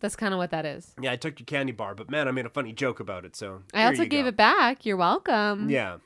[0.00, 0.94] That's kind of what that is.
[1.00, 3.34] Yeah, I took your candy bar, but man, I made a funny joke about it,
[3.34, 3.62] so.
[3.74, 4.28] I also gave go.
[4.28, 4.86] it back.
[4.86, 5.68] You're welcome.
[5.68, 5.96] Yeah.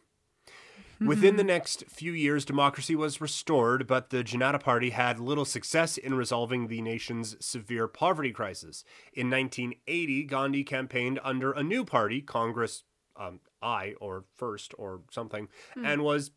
[0.99, 5.99] Within the next few years, democracy was restored, but the Janata Party had little success
[5.99, 8.85] in resolving the nation's severe poverty crisis.
[9.13, 12.85] In 1980, Gandhi campaigned under a new party, Congress
[13.17, 15.85] um, I, or First, or something, hmm.
[15.85, 16.31] and was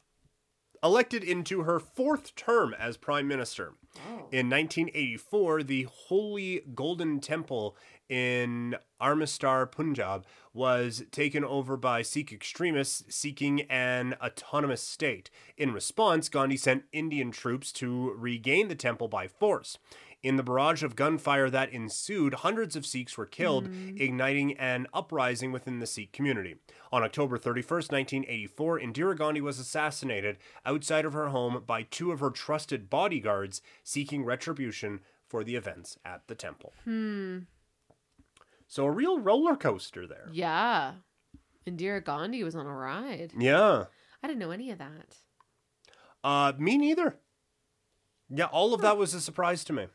[0.83, 3.75] elected into her fourth term as prime minister.
[4.31, 7.75] In 1984, the Holy Golden Temple
[8.09, 15.29] in Amritsar, Punjab, was taken over by Sikh extremists seeking an autonomous state.
[15.57, 19.77] In response, Gandhi sent Indian troops to regain the temple by force.
[20.23, 25.51] In the barrage of gunfire that ensued, hundreds of Sikhs were killed, igniting an uprising
[25.51, 26.55] within the Sikh community.
[26.91, 32.21] On October 31st, 1984, Indira Gandhi was assassinated outside of her home by two of
[32.21, 36.73] her trusted bodyguards seeking retribution for the events at the temple.
[36.85, 37.39] Hmm.
[38.67, 40.29] So a real roller coaster there.
[40.31, 40.93] Yeah.
[41.67, 43.31] Indira Gandhi was on a ride.
[43.37, 43.85] Yeah.
[44.21, 45.17] I didn't know any of that.
[46.23, 47.17] Uh, me neither.
[48.29, 49.87] Yeah, all of that was a surprise to me.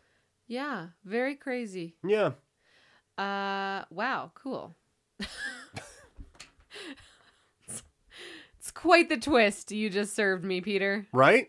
[0.47, 0.89] Yeah.
[1.05, 1.97] Very crazy.
[2.07, 2.33] Yeah.
[3.19, 4.77] Uh wow, cool.
[5.19, 5.29] it's,
[8.59, 11.07] it's quite the twist you just served me, Peter.
[11.13, 11.49] Right?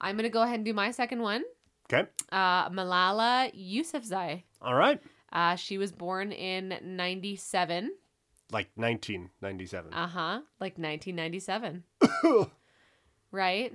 [0.00, 1.44] I'm gonna go ahead and do my second one.
[1.92, 2.08] Okay.
[2.32, 4.42] Uh Malala Yousafzai.
[4.60, 5.00] All right.
[5.32, 7.92] Uh she was born in 97.
[8.50, 9.92] Like 1997.
[9.92, 10.40] Uh-huh.
[10.60, 11.84] Like 1997.
[13.32, 13.72] right?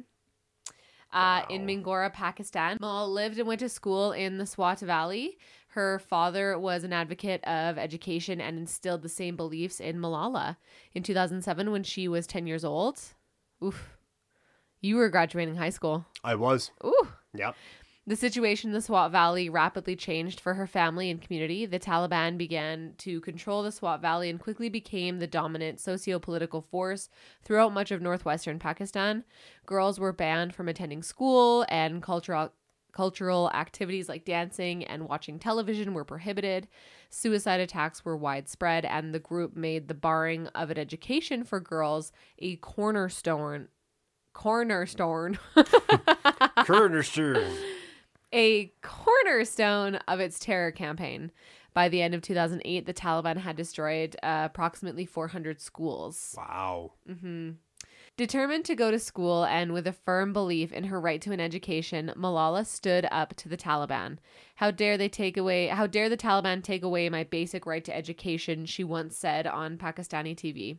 [1.11, 1.67] Uh, In Wow.
[1.67, 2.79] Mingora, Pakistan.
[2.79, 5.37] Malala lived and went to school in the Swat Valley.
[5.69, 10.57] Her father was an advocate of education and instilled the same beliefs in Malala.
[10.93, 12.99] In 2007, when she was 10 years old,
[13.63, 13.95] oof,
[14.81, 16.05] you were graduating high school.
[16.23, 16.71] I was.
[16.83, 17.07] Ooh.
[17.35, 17.51] Yeah.
[18.05, 21.65] The situation in the Swat Valley rapidly changed for her family and community.
[21.65, 26.61] The Taliban began to control the Swat Valley and quickly became the dominant socio political
[26.61, 27.09] force
[27.45, 29.23] throughout much of northwestern Pakistan.
[29.65, 32.51] Girls were banned from attending school, and cultural
[32.91, 36.67] cultural activities like dancing and watching television were prohibited.
[37.09, 42.11] Suicide attacks were widespread, and the group made the barring of an education for girls
[42.37, 43.69] a cornerstone
[44.33, 45.39] cornerstone
[46.65, 47.47] Kurdister.
[48.33, 51.31] A cornerstone of its terror campaign.
[51.73, 56.35] By the end of 2008, the Taliban had destroyed uh, approximately 400 schools.
[56.37, 56.91] wow.
[57.09, 57.51] Mm-hmm.
[58.15, 61.39] Determined to go to school and with a firm belief in her right to an
[61.39, 64.17] education, Malala stood up to the Taliban.
[64.55, 67.95] How dare they take away how dare the Taliban take away my basic right to
[67.95, 70.77] education, she once said on Pakistani TV.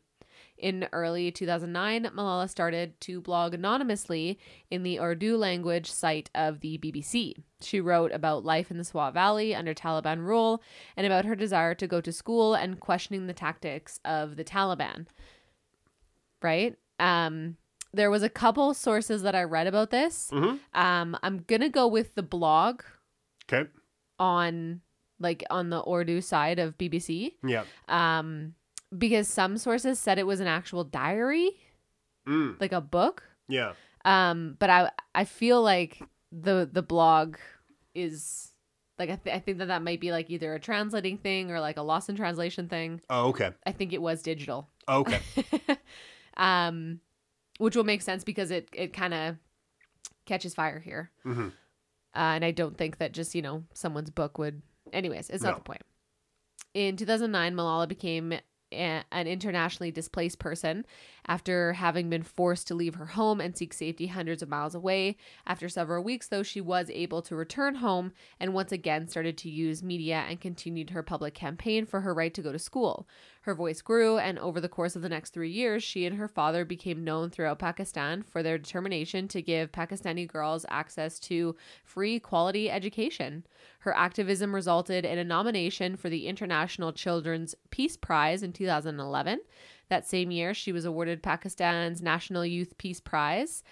[0.64, 4.38] In early 2009, Malala started to blog anonymously
[4.70, 7.34] in the Urdu language site of the BBC.
[7.60, 10.62] She wrote about life in the Swat Valley under Taliban rule
[10.96, 15.06] and about her desire to go to school and questioning the tactics of the Taliban.
[16.40, 16.76] Right?
[16.98, 17.58] Um
[17.92, 20.30] there was a couple sources that I read about this.
[20.32, 20.60] Mhm.
[20.72, 22.80] Um I'm going to go with the blog
[23.52, 23.68] Okay.
[24.18, 24.80] on
[25.20, 27.64] like on the Urdu side of BBC Yeah.
[27.86, 28.54] um
[28.96, 31.50] because some sources said it was an actual diary
[32.26, 32.58] Mm.
[32.60, 33.72] like a book Yeah.
[34.04, 36.00] um but i i feel like
[36.32, 37.36] the the blog
[37.94, 38.52] is
[38.98, 41.60] like I, th- I think that that might be like either a translating thing or
[41.60, 43.50] like a loss in translation thing Oh, okay.
[43.66, 45.20] i think it was digital Okay.
[46.36, 47.00] um
[47.58, 49.36] which will make sense because it it kind of
[50.26, 51.48] catches fire here hmm
[52.14, 54.62] Uh, and I don't think that just, you know, someone's book would.
[54.92, 55.56] Anyways, it's not No.
[55.58, 55.82] the point.
[56.72, 58.32] In 2009, Malala became
[58.74, 60.84] an internationally displaced person
[61.26, 65.16] after having been forced to leave her home and seek safety hundreds of miles away.
[65.46, 69.48] After several weeks, though, she was able to return home and once again started to
[69.48, 73.08] use media and continued her public campaign for her right to go to school.
[73.42, 76.28] Her voice grew, and over the course of the next three years, she and her
[76.28, 82.18] father became known throughout Pakistan for their determination to give Pakistani girls access to free
[82.18, 83.44] quality education.
[83.84, 89.40] Her activism resulted in a nomination for the International Children's Peace Prize in 2011.
[89.90, 93.62] That same year, she was awarded Pakistan's National Youth Peace Prize.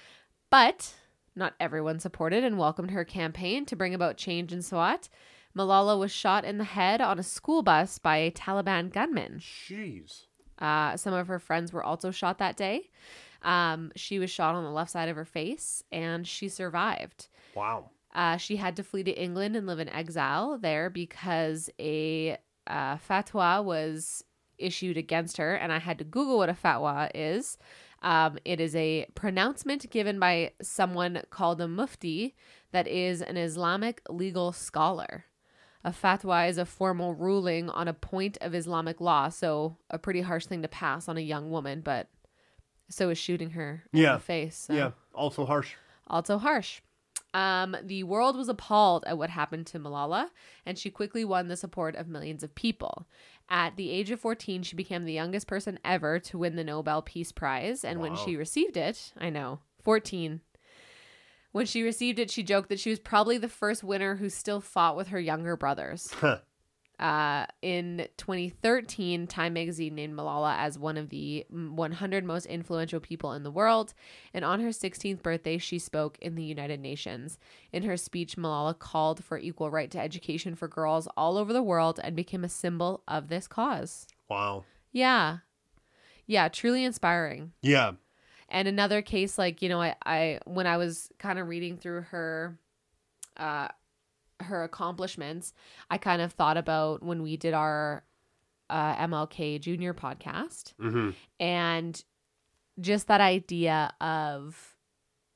[0.50, 0.92] But
[1.34, 5.08] not everyone supported and welcomed her campaign to bring about change in Swat.
[5.56, 9.38] Malala was shot in the head on a school bus by a Taliban gunman.
[9.38, 10.26] Jeez.
[10.58, 12.90] Uh, some of her friends were also shot that day.
[13.40, 17.28] Um, she was shot on the left side of her face and she survived.
[17.54, 17.91] Wow.
[18.12, 22.96] Uh, she had to flee to England and live in exile there because a uh,
[22.96, 24.24] fatwa was
[24.58, 25.54] issued against her.
[25.54, 27.58] And I had to Google what a fatwa is.
[28.02, 32.34] Um, it is a pronouncement given by someone called a mufti
[32.72, 35.26] that is an Islamic legal scholar.
[35.84, 40.20] A fatwa is a formal ruling on a point of Islamic law, so a pretty
[40.20, 42.08] harsh thing to pass on a young woman, but
[42.88, 44.56] so is shooting her in the face.
[44.56, 44.90] so Yeah.
[45.14, 45.74] Also harsh.
[46.06, 46.80] also harsh.
[47.34, 50.28] Um, the world was appalled at what happened to Malala,
[50.66, 53.06] and she quickly won the support of millions of people.
[53.48, 57.02] At the age of 14, she became the youngest person ever to win the Nobel
[57.02, 60.40] Peace Prize, and when she received it, I know, 14.
[61.52, 64.60] When she received it, she joked that she was probably the first winner who still
[64.60, 66.10] fought with her younger brothers.
[66.98, 73.00] Uh, in 2013, Time magazine named Malala as one of the mm, 100 most influential
[73.00, 73.92] people in the world.
[74.32, 77.38] And on her 16th birthday, she spoke in the United Nations.
[77.72, 81.62] In her speech, Malala called for equal right to education for girls all over the
[81.62, 84.06] world and became a symbol of this cause.
[84.28, 84.64] Wow.
[84.92, 85.38] Yeah.
[86.26, 87.52] Yeah, truly inspiring.
[87.62, 87.92] Yeah.
[88.48, 92.02] And another case, like, you know, I, I when I was kind of reading through
[92.02, 92.58] her
[93.38, 93.68] uh
[94.44, 95.52] her accomplishments,
[95.90, 98.04] I kind of thought about when we did our
[98.70, 102.02] uh MLK junior podcast hmm and
[102.80, 104.76] just that idea of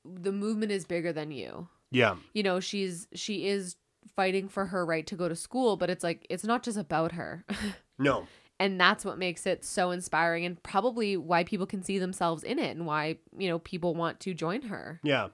[0.04, 1.68] the movement is bigger than you.
[1.90, 2.16] Yeah.
[2.32, 3.76] You know, she's she is
[4.14, 7.12] fighting for her right to go to school, but it's like it's not just about
[7.12, 7.44] her.
[7.98, 8.26] No.
[8.60, 12.58] and that's what makes it so inspiring and probably why people can see themselves in
[12.58, 15.28] it and why you know people want to join her Yeah.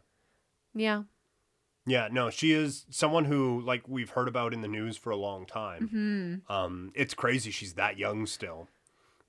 [0.75, 1.03] yeah
[1.87, 2.09] Yeah.
[2.13, 2.31] No.
[2.31, 5.89] She is someone who, like, we've heard about in the news for a long time.
[6.49, 8.69] hmm Um, it's crazy she's that young still,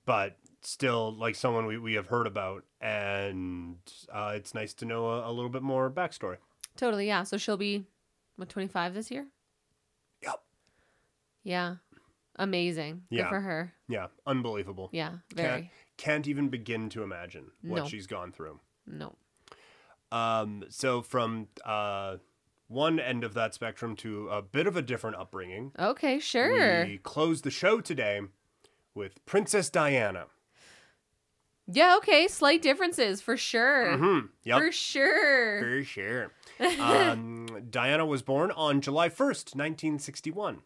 [0.06, 3.78] but still like someone we, we have heard about, and
[4.12, 6.38] uh, it's nice to know a, a little bit more backstory.
[6.78, 7.84] totally yeah so she'll be
[8.38, 9.28] what 25 this year
[10.22, 10.42] Yep.
[11.44, 11.76] yeah
[12.38, 13.30] amazing good Yeah.
[13.30, 14.88] for her Yeah, unbelievable.
[14.94, 17.86] yeah Can't, very can't even begin to imagine what No.
[17.90, 18.60] she's gone through.
[18.88, 19.16] no
[20.14, 22.18] Um, so from uh,
[22.68, 26.98] one end of that spectrum to a bit of a different upbringing, okay sure we
[26.98, 28.22] close the show today
[28.96, 30.26] with Princess Diana.
[31.68, 34.28] yeah okay slight differences for sure Mm-hmm.
[34.44, 34.58] Yep.
[34.60, 36.32] for sure For sure.
[36.80, 40.60] um, Diana was born on July 1st, 1961.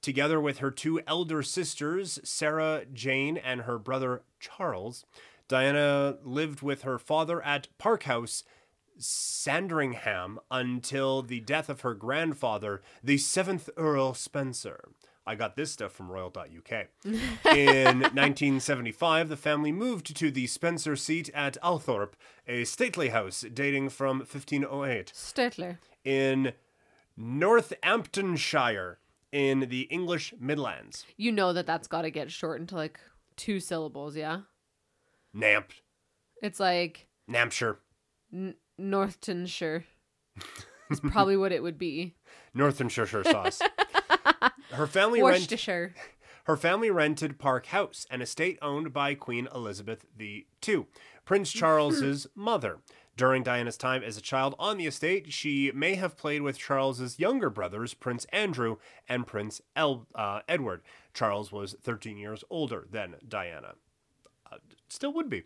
[0.00, 5.04] Together with her two elder sisters, Sarah Jane and her brother Charles,
[5.48, 8.44] Diana lived with her father at Park House,
[8.98, 14.88] Sandringham, until the death of her grandfather, the seventh Earl Spencer.
[15.26, 16.72] I got this stuff from royal.uk.
[17.04, 22.12] In 1975, the family moved to the Spencer seat at Althorp,
[22.46, 25.78] a stately house dating from 1508 Stetler.
[26.04, 26.52] in
[27.16, 28.98] Northamptonshire
[29.32, 31.04] in the English Midlands.
[31.18, 32.98] you know that that's got to get shortened to like
[33.36, 34.40] two syllables yeah
[35.36, 35.64] Namp,
[36.42, 37.78] it's like Nampshire,
[38.32, 39.84] N- Northamptonshire
[40.90, 42.14] is probably what it would be.
[42.54, 43.60] Northamptonshire sauce.
[44.70, 45.94] Her family rent, Worcestershire.
[46.44, 50.86] her family rented Park House, an estate owned by Queen Elizabeth II,
[51.24, 52.78] Prince Charles's mother.
[53.16, 57.18] During Diana's time as a child on the estate, she may have played with Charles's
[57.18, 58.76] younger brothers, Prince Andrew
[59.08, 60.82] and Prince El- uh, Edward.
[61.14, 63.74] Charles was 13 years older than Diana.
[64.52, 64.58] Uh,
[64.88, 65.42] still would be.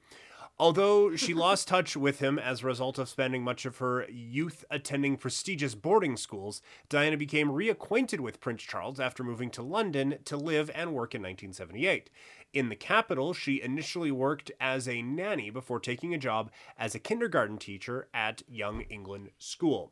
[0.59, 4.65] Although she lost touch with him as a result of spending much of her youth
[4.71, 10.37] attending prestigious boarding schools, Diana became reacquainted with Prince Charles after moving to London to
[10.37, 12.11] live and work in 1978.
[12.53, 17.01] In the capital, she initially worked as a nanny before taking a job as a
[17.01, 19.91] kindergarten teacher at Young England School.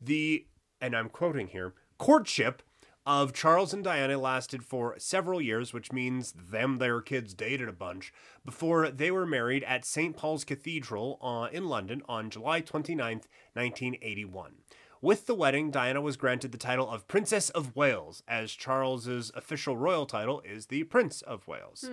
[0.00, 0.46] The,
[0.80, 2.62] and I'm quoting here, courtship
[3.04, 7.72] of Charles and Diana lasted for several years, which means them their kids dated a
[7.72, 8.12] bunch,
[8.44, 10.16] before they were married at St.
[10.16, 14.52] Paul's Cathedral uh, in London on July 29th, 1981.
[15.00, 19.76] With the wedding, Diana was granted the title of Princess of Wales, as Charles's official
[19.76, 21.90] royal title is the Prince of Wales.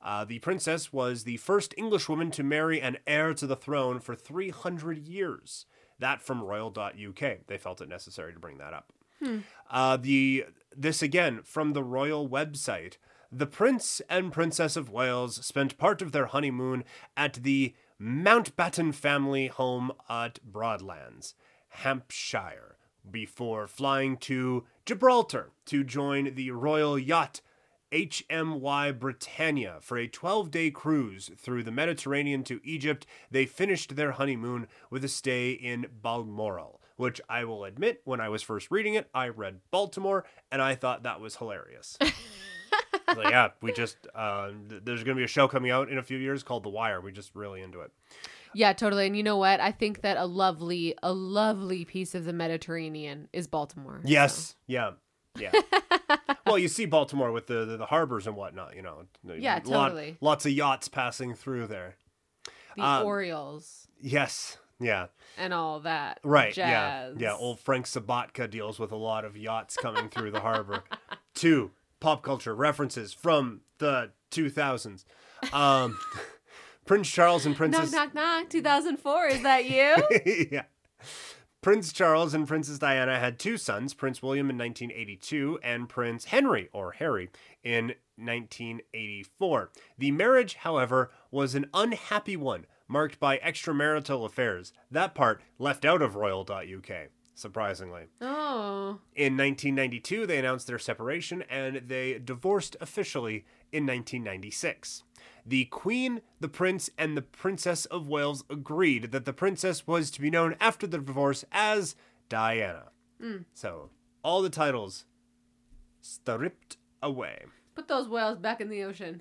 [0.00, 4.14] Uh, the princess was the first Englishwoman to marry an heir to the throne for
[4.14, 5.66] 300 years.
[5.98, 7.46] That from royal.uk.
[7.46, 8.92] They felt it necessary to bring that up.
[9.70, 10.46] Uh, the
[10.76, 12.98] this again from the royal website.
[13.30, 16.84] The Prince and Princess of Wales spent part of their honeymoon
[17.16, 21.34] at the Mountbatten family home at Broadlands,
[21.68, 22.76] Hampshire,
[23.10, 27.40] before flying to Gibraltar to join the royal yacht
[27.92, 33.06] HMY Britannia for a 12 day cruise through the Mediterranean to Egypt.
[33.30, 38.28] They finished their honeymoon with a stay in Balmoral, which I will admit, when I
[38.28, 41.96] was first reading it, I read Baltimore and I thought that was hilarious.
[43.16, 45.96] Like, yeah, we just, uh, th- there's going to be a show coming out in
[45.96, 47.00] a few years called The Wire.
[47.00, 47.90] We just really into it.
[48.54, 49.06] Yeah, totally.
[49.06, 49.60] And you know what?
[49.60, 54.02] I think that a lovely, a lovely piece of the Mediterranean is Baltimore.
[54.04, 54.56] Yes.
[54.66, 54.90] Yeah.
[55.38, 55.52] Yeah.
[56.46, 59.04] well, you see Baltimore with the, the, the harbors and whatnot, you know.
[59.24, 60.18] Yeah, Lot- totally.
[60.20, 61.96] lots of yachts passing through there.
[62.76, 64.58] The Um, Orioles Yes.
[64.80, 65.06] Yeah.
[65.36, 66.20] and all that.
[66.22, 66.52] Right.
[66.54, 67.16] Jazz.
[67.18, 67.30] Yeah.
[67.30, 67.36] Yeah.
[67.36, 70.84] Old Frank Sobotka deals with a lot of yachts coming through the harbor.
[71.34, 75.04] Two pop culture references from the 2000s.
[75.52, 75.98] Um,
[76.86, 77.92] Prince Charles and Knock, Princess.
[77.92, 78.48] knock, knock.
[78.48, 79.26] 2004.
[79.26, 80.48] Is that you?
[80.52, 80.62] yeah.
[81.60, 86.68] Prince Charles and Princess Diana had two sons, Prince William in 1982 and Prince Henry,
[86.72, 87.30] or Harry,
[87.64, 89.70] in 1984.
[89.98, 94.72] The marriage, however, was an unhappy one, marked by extramarital affairs.
[94.90, 96.90] That part left out of royal.uk,
[97.34, 98.04] surprisingly.
[98.20, 99.00] Oh.
[99.14, 105.04] In 1992, they announced their separation and they divorced officially in 1996.
[105.44, 110.20] The Queen, the Prince, and the Princess of Wales agreed that the princess was to
[110.20, 111.96] be known after the divorce as
[112.28, 112.90] Diana.
[113.20, 113.38] Hmm.
[113.54, 113.90] So,
[114.22, 115.04] all the titles
[116.00, 117.44] stripped away.
[117.74, 119.20] Put those whales back in the ocean.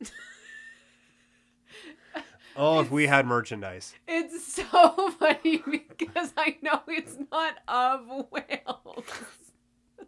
[2.56, 3.94] Oh, if we had merchandise.
[4.08, 5.62] It's so funny
[5.98, 9.04] because I know it's not of whales.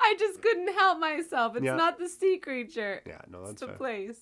[0.00, 1.54] I just couldn't help myself.
[1.56, 1.76] It's Yeah.
[1.76, 3.02] not the sea creature.
[3.06, 3.76] Yeah, no, It's that's the fair.
[3.76, 4.20] place.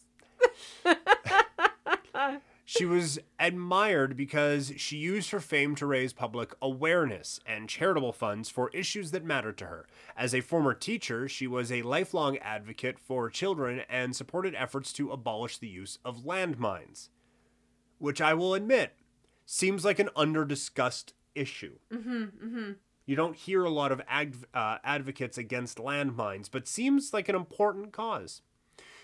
[2.71, 8.51] She was admired because she used her fame to raise public awareness and charitable funds
[8.51, 9.87] for issues that mattered to her.
[10.15, 15.11] As a former teacher, she was a lifelong advocate for children and supported efforts to
[15.11, 17.09] abolish the use of landmines,
[17.97, 18.93] which I will admit
[19.47, 21.79] seems like an under-discussed issue.
[21.91, 22.73] Mm-hmm, mm-hmm.
[23.07, 27.35] You don't hear a lot of ag- uh, advocates against landmines, but seems like an
[27.35, 28.43] important cause.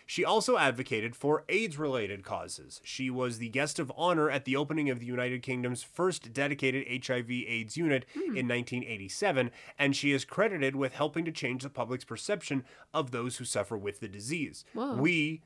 [0.06, 2.80] She also advocated for AIDS related causes.
[2.84, 7.06] She was the guest of honor at the opening of the United Kingdom's first dedicated
[7.06, 8.36] HIV AIDS unit hmm.
[8.36, 13.38] in 1987, and she is credited with helping to change the public's perception of those
[13.38, 14.64] who suffer with the disease.
[14.74, 14.96] Whoa.
[14.96, 15.42] We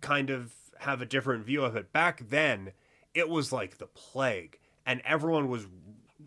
[0.00, 1.92] kind of have a different view of it.
[1.92, 2.72] Back then,
[3.14, 5.66] it was like the plague, and everyone was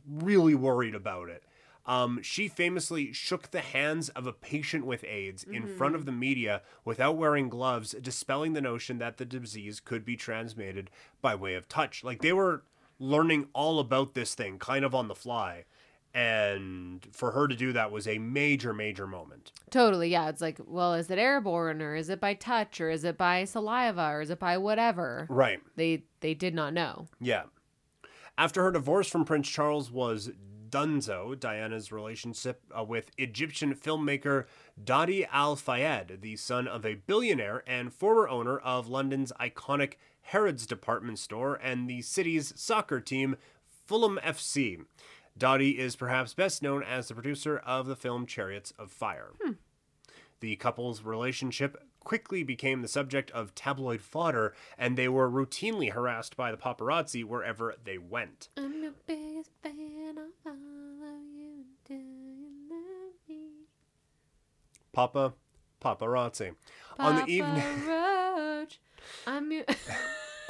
[0.07, 1.43] really worried about it.
[1.85, 6.11] Um, she famously shook the hands of a patient with AIDS in front of the
[6.11, 11.55] media without wearing gloves, dispelling the notion that the disease could be transmitted by way
[11.55, 12.03] of touch.
[12.03, 12.63] Like they were
[12.99, 15.65] learning all about this thing kind of on the fly.
[16.13, 19.53] And for her to do that was a major, major moment.
[19.69, 20.27] Totally, yeah.
[20.27, 23.45] It's like, well, is it airborne or is it by touch or is it by
[23.45, 25.25] saliva or is it by whatever?
[25.29, 25.61] Right.
[25.77, 27.07] They they did not know.
[27.19, 27.43] Yeah.
[28.37, 30.31] After her divorce from Prince Charles was
[30.71, 34.45] Dunzo, Diana's relationship uh, with Egyptian filmmaker
[34.81, 40.65] Dodi Al Fayed, the son of a billionaire and former owner of London's iconic Harrods
[40.65, 43.35] department store and the city's soccer team,
[43.85, 44.85] Fulham FC.
[45.37, 49.31] Dodi is perhaps best known as the producer of the film Chariots of Fire.
[50.39, 56.35] The couple's relationship quickly became the subject of tabloid fodder, and they were routinely harassed
[56.35, 58.49] by the paparazzi wherever they went.
[58.57, 60.15] I'm your biggest fan.
[60.17, 63.49] I'll follow you until you love me.
[64.93, 65.33] Papa
[65.81, 66.55] paparazzi.
[66.99, 68.79] On the evening Roach.
[69.25, 69.65] I'm your.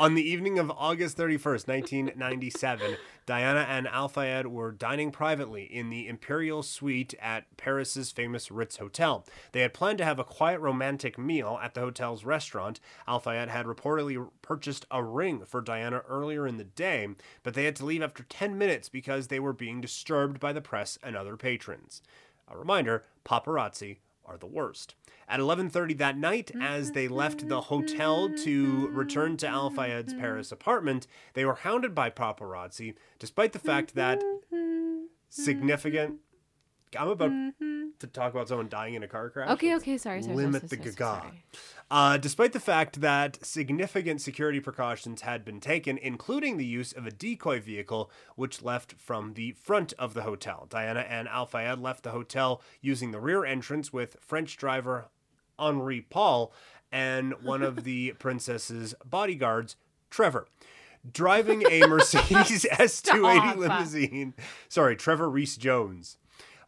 [0.02, 2.98] on the evening of August 31st, 1997,
[3.28, 8.78] Diana and Al Fayed were dining privately in the Imperial Suite at Paris's famous Ritz
[8.78, 9.24] Hotel.
[9.52, 12.80] They had planned to have a quiet romantic meal at the hotel's restaurant.
[13.08, 17.10] Al Fayed had reportedly purchased a ring for Diana earlier in the day,
[17.44, 20.62] but they had to leave after 10 minutes because they were being disturbed by the
[20.62, 22.02] press and other patrons.
[22.48, 24.96] A reminder, paparazzi are the worst.
[25.28, 30.52] At 11:30 that night, as they left the hotel to return to Al Fayed's Paris
[30.52, 34.22] apartment, they were hounded by paparazzi, despite the fact that
[35.30, 36.20] significant.
[36.98, 37.32] I'm about
[38.00, 39.50] to talk about someone dying in a car crash.
[39.52, 40.36] Okay, okay, sorry, sorry.
[40.36, 41.22] Limit sorry, the sorry, gaga.
[41.22, 41.44] sorry.
[41.92, 47.06] Uh, despite the fact that significant security precautions had been taken, including the use of
[47.06, 50.68] a decoy vehicle which left from the front of the hotel.
[50.70, 55.10] Diana and Al Fayed left the hotel using the rear entrance with French driver
[55.60, 56.54] Henri Paul
[56.92, 59.76] and one of the princess's bodyguards,
[60.10, 60.48] Trevor.
[61.12, 64.34] Driving a Mercedes S280 limousine.
[64.70, 66.18] Sorry, Trevor Rees Jones.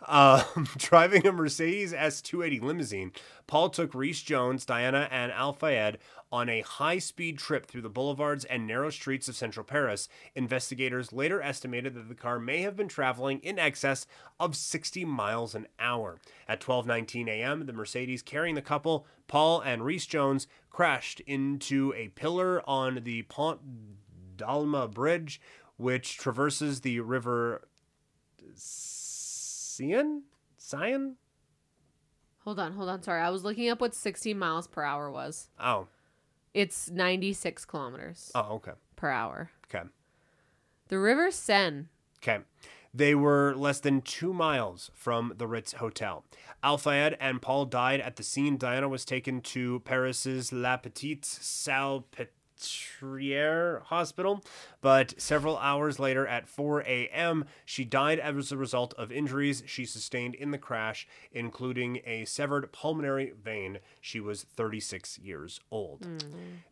[0.08, 3.12] Um, driving a Mercedes S280 limousine,
[3.48, 5.98] Paul took Rees Jones, Diana, and Al Fayed
[6.32, 10.10] on a high speed trip through the boulevards and narrow streets of central Paris.
[10.36, 14.08] Investigators later estimated that the car may have been traveling in excess
[14.40, 16.20] of 60 miles an hour.
[16.48, 22.10] At 12:19 a.m., the Mercedes carrying the couple, Paul and Rees Jones, crashed into a
[22.10, 23.60] pillar on the Pont
[24.38, 25.40] d'Alma Bridge,
[25.78, 27.68] which traverses the river
[29.78, 30.22] Seine?
[30.58, 31.14] Seine?
[32.44, 33.02] Hold on, hold on.
[33.02, 35.50] Sorry, I was looking up what 60 miles per hour was.
[35.60, 35.88] Oh,
[36.54, 39.50] It's 96 kilometers oh, okay, per hour.
[39.74, 39.88] okay,
[40.90, 41.86] The River Seine.
[42.22, 42.40] okay.
[42.96, 46.24] They were less than two miles from the Ritz Hotel.
[46.62, 48.56] Al Fayed and Paul died at the scene.
[48.56, 52.28] Diana was taken to Paris's La Petite Salpêtrière
[52.68, 54.44] Trier Hospital,
[54.82, 59.86] but several hours later at 4 a.m., she died as a result of injuries she
[59.86, 63.80] sustained in the crash, including a severed pulmonary vein.
[64.02, 66.02] She was 36 years old.
[66.02, 66.24] Mm.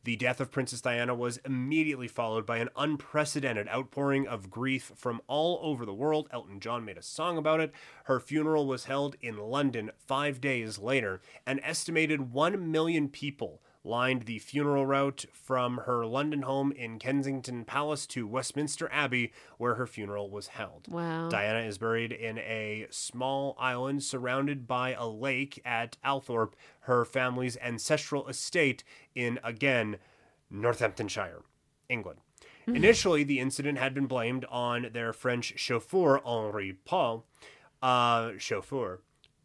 [0.04, 5.22] The death of Princess Diana was immediately followed by an unprecedented outpouring of grief from
[5.28, 6.28] all over the world.
[6.32, 7.72] Elton John made a song about it.
[8.06, 11.22] Her funeral was held in London five days later.
[11.46, 17.66] An estimated 1 million people lined the funeral route from her London home in Kensington
[17.66, 20.88] Palace to Westminster Abbey, where her funeral was held.
[20.88, 21.30] Wow.
[21.30, 27.58] Diana is buried in a small island surrounded by a lake at Althorp, her family's
[27.58, 28.84] ancestral estate
[29.16, 29.98] in, again,
[30.50, 31.42] Northamptonshire,
[31.90, 32.20] England.
[32.68, 37.26] Initially, the incident had been blamed on their French chauffeur, Henri Paul,
[37.82, 39.02] uh, chauffeur,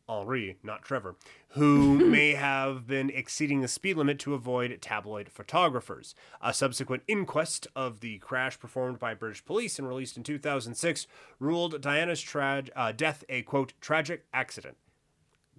[0.08, 1.16] Henri, not Trevor,
[1.50, 6.14] who may have been exceeding the speed limit to avoid tabloid photographers.
[6.40, 11.06] A subsequent inquest of the crash performed by British police and released in 2006
[11.38, 14.76] ruled Diana's tra- uh, death a quote tragic accident.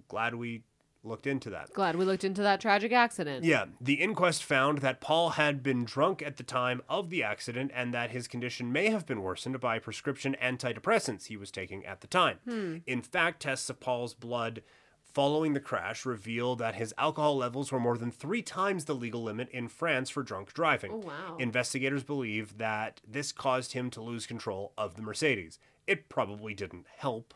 [0.08, 0.62] Glad we
[1.02, 1.72] looked into that.
[1.72, 3.44] Glad we looked into that tragic accident.
[3.44, 7.70] Yeah, the inquest found that Paul had been drunk at the time of the accident
[7.74, 12.00] and that his condition may have been worsened by prescription antidepressants he was taking at
[12.00, 12.38] the time.
[12.44, 12.78] Hmm.
[12.86, 14.62] In fact, tests of Paul's blood
[15.02, 19.22] following the crash revealed that his alcohol levels were more than three times the legal
[19.22, 20.92] limit in France for drunk driving.
[20.92, 21.36] Oh, wow.
[21.38, 25.58] Investigators believe that this caused him to lose control of the Mercedes.
[25.86, 27.34] It probably didn't help.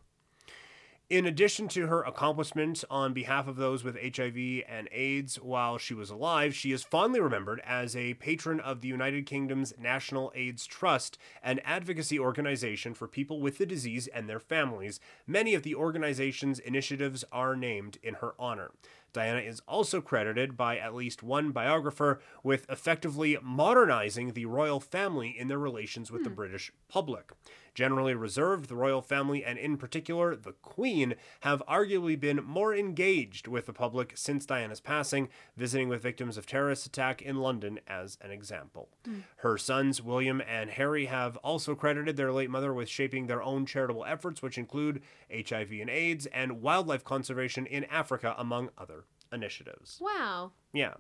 [1.13, 5.93] In addition to her accomplishments on behalf of those with HIV and AIDS while she
[5.93, 10.65] was alive, she is fondly remembered as a patron of the United Kingdom's National AIDS
[10.65, 15.01] Trust, an advocacy organization for people with the disease and their families.
[15.27, 18.71] Many of the organization's initiatives are named in her honor.
[19.13, 25.35] Diana is also credited by at least one biographer with effectively modernizing the royal family
[25.39, 26.37] in their relations with the hmm.
[26.37, 27.33] British public.
[27.75, 33.49] Generally reserved, the royal family, and in particular the Queen, have arguably been more engaged
[33.49, 38.19] with the public since Diana's passing, visiting with victims of terrorist attack in London as
[38.21, 38.89] an example.
[39.05, 39.21] Hmm.
[39.37, 43.65] Her sons, William and Harry, have also credited their late mother with shaping their own
[43.65, 49.02] charitable efforts, which include HIV and AIDS and wildlife conservation in Africa, among other
[49.33, 49.99] initiatives.
[50.01, 50.53] Wow.
[50.73, 50.95] Yeah.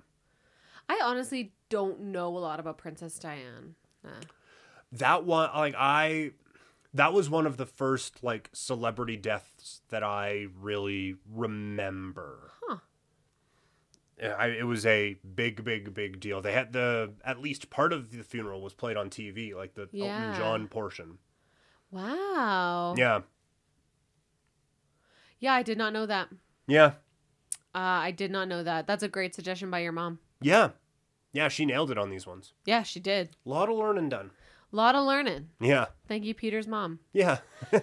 [0.88, 3.74] I honestly don't know a lot about Princess Diane.
[4.04, 4.10] Uh,
[4.90, 6.32] that one like i
[6.92, 12.76] that was one of the first like celebrity deaths that i really remember Huh.
[14.22, 18.10] I, it was a big big big deal they had the at least part of
[18.10, 20.04] the funeral was played on tv like the Yeah.
[20.32, 21.18] elton john portion
[21.90, 22.94] wow.
[22.98, 23.20] yeah
[25.38, 26.28] Yeah, I did not know that.
[26.66, 26.92] yeah
[27.74, 28.86] Uh, I did not know that.
[28.86, 30.18] That's a great suggestion by your mom.
[30.40, 30.70] yeah
[31.34, 33.30] yeah she nailed it on these ones Yeah, she did.
[33.46, 34.30] a lot of learning done
[34.70, 35.48] lot of learning.
[35.60, 36.98] yeah Thank you, Peter's mom.
[37.12, 37.38] yeah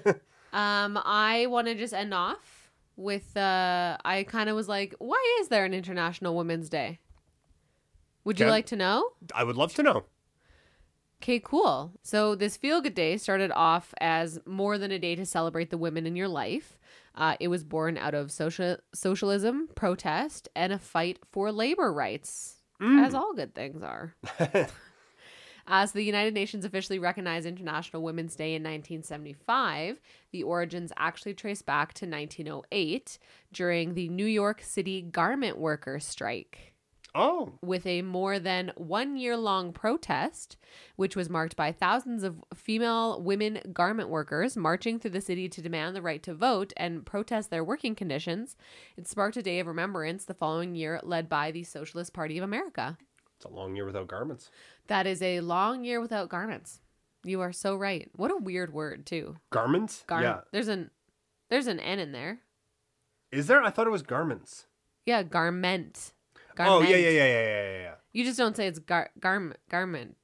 [0.52, 5.24] Um, I want to just end off with uh, I kind of was like, why
[5.42, 7.00] is there an International Women's Day?
[8.24, 8.52] Would you Okay.
[8.52, 9.12] like to know?
[9.36, 10.06] i would love to know
[11.22, 11.92] Okay, cool.
[12.02, 15.78] So this feel good day started off as more than a day to celebrate the
[15.78, 16.79] women in your life.
[17.20, 22.56] Uh, it was born out of social socialism, protest, and a fight for labor rights,
[22.82, 24.16] as all good things are.
[25.72, 30.00] As the United Nations officially recognized International Women's Day in 1975,
[30.32, 33.20] the origins actually trace back to 1908
[33.54, 36.69] during the New York City garment workers strike
[37.16, 40.58] oh with a more than one year long protest,
[40.96, 45.62] which was marked by thousands of female women garment workers marching through the city to
[45.62, 48.56] demand the right to vote and protest their working conditions.
[48.98, 52.44] It sparked a day of remembrance the following year, led by the Socialist Party of
[52.44, 52.98] America.
[53.36, 54.52] it's a long year without garments
[54.88, 56.80] That is a long year without garments.
[57.24, 58.10] You are so right.
[58.16, 59.36] What a weird word, too.
[59.52, 60.92] garments Gar- yeah There's an
[61.50, 62.40] there's an N in there.
[63.32, 64.68] is there i thought it was garments
[65.06, 66.14] Yeah, garment.
[66.68, 67.94] Oh yeah yeah yeah yeah yeah yeah, yeah.
[68.12, 70.16] You just don't say it's gar- garment garment.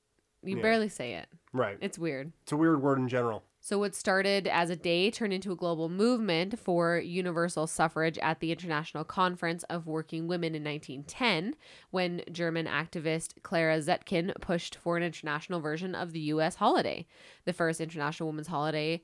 [0.43, 0.61] You Yeah.
[0.61, 1.27] barely say it.
[1.53, 2.31] right It's weird.
[2.43, 3.43] It's a weird word in general.
[3.61, 8.39] So, what started as a day turned into a global movement for universal suffrage at
[8.39, 11.55] the International Conference of Working Women in 1910,
[11.89, 16.55] when German activist Clara Zetkin pushed for an international version of the U.S.
[16.57, 17.07] holiday.
[17.45, 19.01] The first International Women's Holiday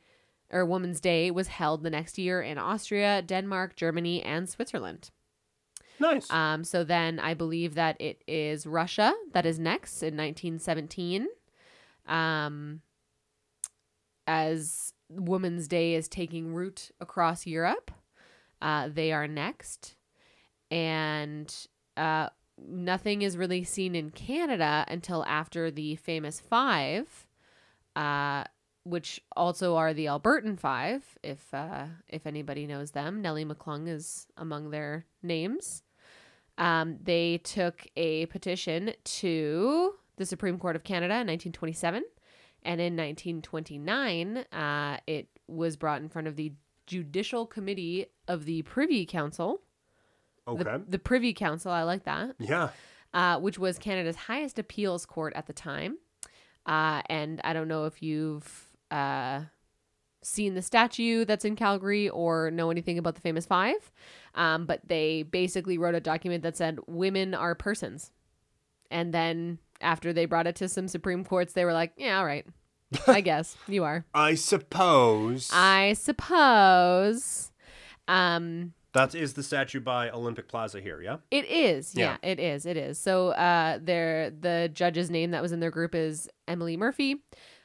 [0.52, 5.10] or Women's Day was held the next year in Austria, Denmark, Germany, and Switzerland.
[6.02, 6.32] Nice.
[6.32, 11.28] Um, so then I believe that it is Russia that is next in 1917.
[12.08, 12.82] Um,
[14.26, 17.92] as Women's Day is taking root across Europe,
[18.62, 19.96] uh, they are next.
[20.72, 21.54] And
[21.96, 27.28] uh, nothing is really seen in Canada until after the famous five,
[27.96, 28.46] uh,
[28.86, 31.04] which also are the Albertan Five.
[31.22, 35.84] If uh, if anybody knows them, Nellie McClung is among their names.
[36.62, 42.04] Um, they took a petition to the Supreme Court of Canada in 1927,
[42.62, 46.54] and in 1929, uh, it was brought in front of the
[46.86, 49.62] Judicial Committee of the Privy Council.
[50.48, 50.64] Okay.
[50.64, 52.70] The, the Privy Council, I like that yeah.
[53.12, 55.98] uh, which was Canada's highest appeals court at the time.
[56.68, 59.42] Uh, and I don't know if you've uh,
[60.24, 63.92] seen the statue that's in Calgary or know anything about the famous five,
[64.36, 68.12] um, but they basically wrote a document that said women are persons.
[68.90, 72.26] And then after they brought it to some Supreme Courts, they were like, yeah, all
[72.26, 72.46] right.
[73.08, 74.06] I guess you are.
[74.14, 77.52] I suppose I suppose.
[78.08, 81.02] Um, that is the statue by Olympic Plaza here.
[81.02, 81.18] Yeah.
[81.32, 81.96] It is.
[81.96, 82.18] Yeah.
[82.22, 82.66] Yeah, it is.
[82.66, 82.98] It is.
[82.98, 87.24] So uh their the judge's name that was in their group is Emily Murphy.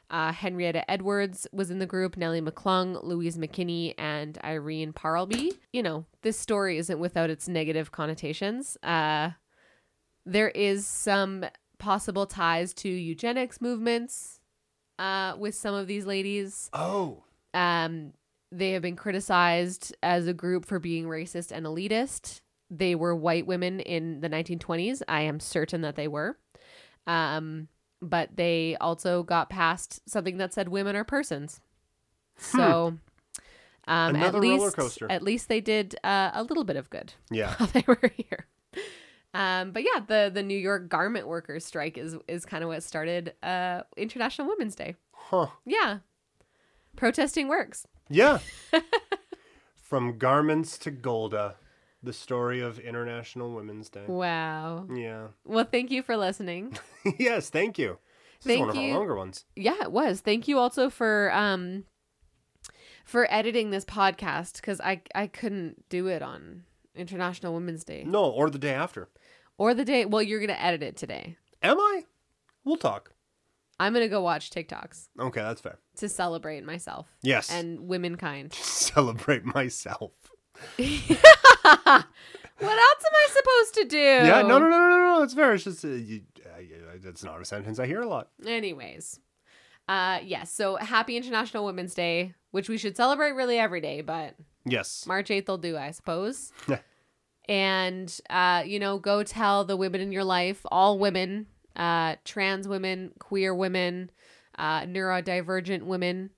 [0.08, 5.52] Uh, Henrietta Edwards was in the group, Nellie McClung, Louise McKinney, and Irene Parlby.
[5.72, 8.76] You know, this story isn't without its negative connotations.
[8.82, 9.30] Uh,
[10.24, 11.44] there is some
[11.78, 14.40] possible ties to eugenics movements
[14.98, 16.70] uh, with some of these ladies.
[16.72, 17.24] Oh.
[17.52, 18.12] Um,
[18.52, 22.40] they have been criticized as a group for being racist and elitist.
[22.70, 25.02] They were white women in the 1920s.
[25.08, 26.38] I am certain that they were.
[27.06, 27.68] Um,
[28.02, 31.60] but they also got past something that said women are persons.
[32.38, 32.98] So,
[33.88, 34.16] um, Hmm.
[34.16, 35.06] Another at least, roller coaster.
[35.10, 37.54] At least they did uh, a little bit of good Yeah.
[37.56, 38.46] while they were here.
[39.32, 42.82] Um, but yeah, the the New York garment workers strike is is kind of what
[42.82, 44.96] started uh, International Women's Day.
[45.12, 45.48] Huh.
[45.64, 45.98] Yeah,
[46.96, 47.86] protesting works.
[48.08, 48.38] Yeah.
[49.82, 51.56] From garments to Golda,
[52.06, 54.04] the story of International Women's Day.
[54.06, 54.86] Wow.
[54.94, 55.28] Yeah.
[55.44, 56.78] Well, thank you for listening.
[57.18, 57.98] yes, thank you.
[58.42, 58.92] This Thank is one of you.
[58.92, 59.44] our longer ones.
[59.56, 60.20] yeah, it was.
[60.20, 61.84] Thank you also for um
[63.04, 68.24] for editing this podcast because I I couldn't do it on International Women's Day No,
[68.24, 69.08] or the day after.
[69.58, 70.04] or the day.
[70.04, 71.36] Well, you're gonna edit it today.
[71.62, 72.04] Am I?
[72.64, 73.12] We'll talk.
[73.78, 75.78] I'm gonna go watch TikToks Okay, that's fair.
[75.96, 77.50] to celebrate myself Yes.
[77.50, 78.52] and womankind.
[78.54, 80.12] celebrate myself.
[82.58, 83.98] What else am I supposed to do?
[83.98, 85.22] Yeah, no, no, no, no, no, no.
[85.22, 85.52] It's fair.
[85.52, 86.60] It's just uh, you, uh,
[87.04, 88.30] it's not a sentence I hear a lot.
[88.46, 89.20] Anyways,
[89.88, 90.52] uh, yes.
[90.52, 95.04] So happy International Women's Day, which we should celebrate really every day, but Yes.
[95.06, 96.52] March 8th will do, I suppose.
[96.68, 96.78] Yeah.
[97.48, 101.46] and, uh, you know, go tell the women in your life, all women,
[101.76, 104.10] uh, trans women, queer women,
[104.58, 106.30] uh, neurodivergent women,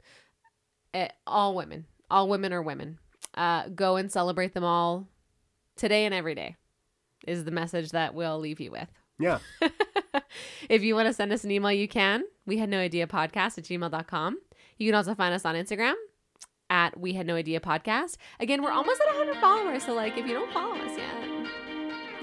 [0.92, 2.98] eh, all women, all women are women.
[3.38, 5.06] Uh, go and celebrate them all
[5.76, 6.56] today and every day
[7.26, 8.88] is the message that we'll leave you with.
[9.18, 9.38] Yeah.
[10.68, 12.24] if you want to send us an email, you can.
[12.46, 14.38] We had no idea podcast at gmail.com.
[14.76, 15.94] You can also find us on Instagram
[16.70, 18.16] at we had no idea podcast.
[18.40, 19.84] Again, we're almost at 100 followers.
[19.84, 21.46] So, like, if you don't follow us yet,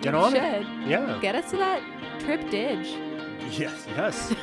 [0.02, 0.44] Get you on should.
[0.44, 0.66] it.
[0.88, 1.18] Yeah.
[1.22, 1.82] Get us to that
[2.20, 2.86] trip dig.
[3.52, 3.86] Yes.
[3.96, 4.28] Yes.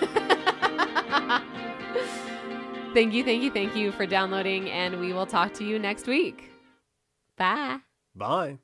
[2.94, 6.06] thank you, thank you, thank you for downloading, and we will talk to you next
[6.06, 6.51] week.
[7.36, 7.80] Bye.
[8.14, 8.58] Bye.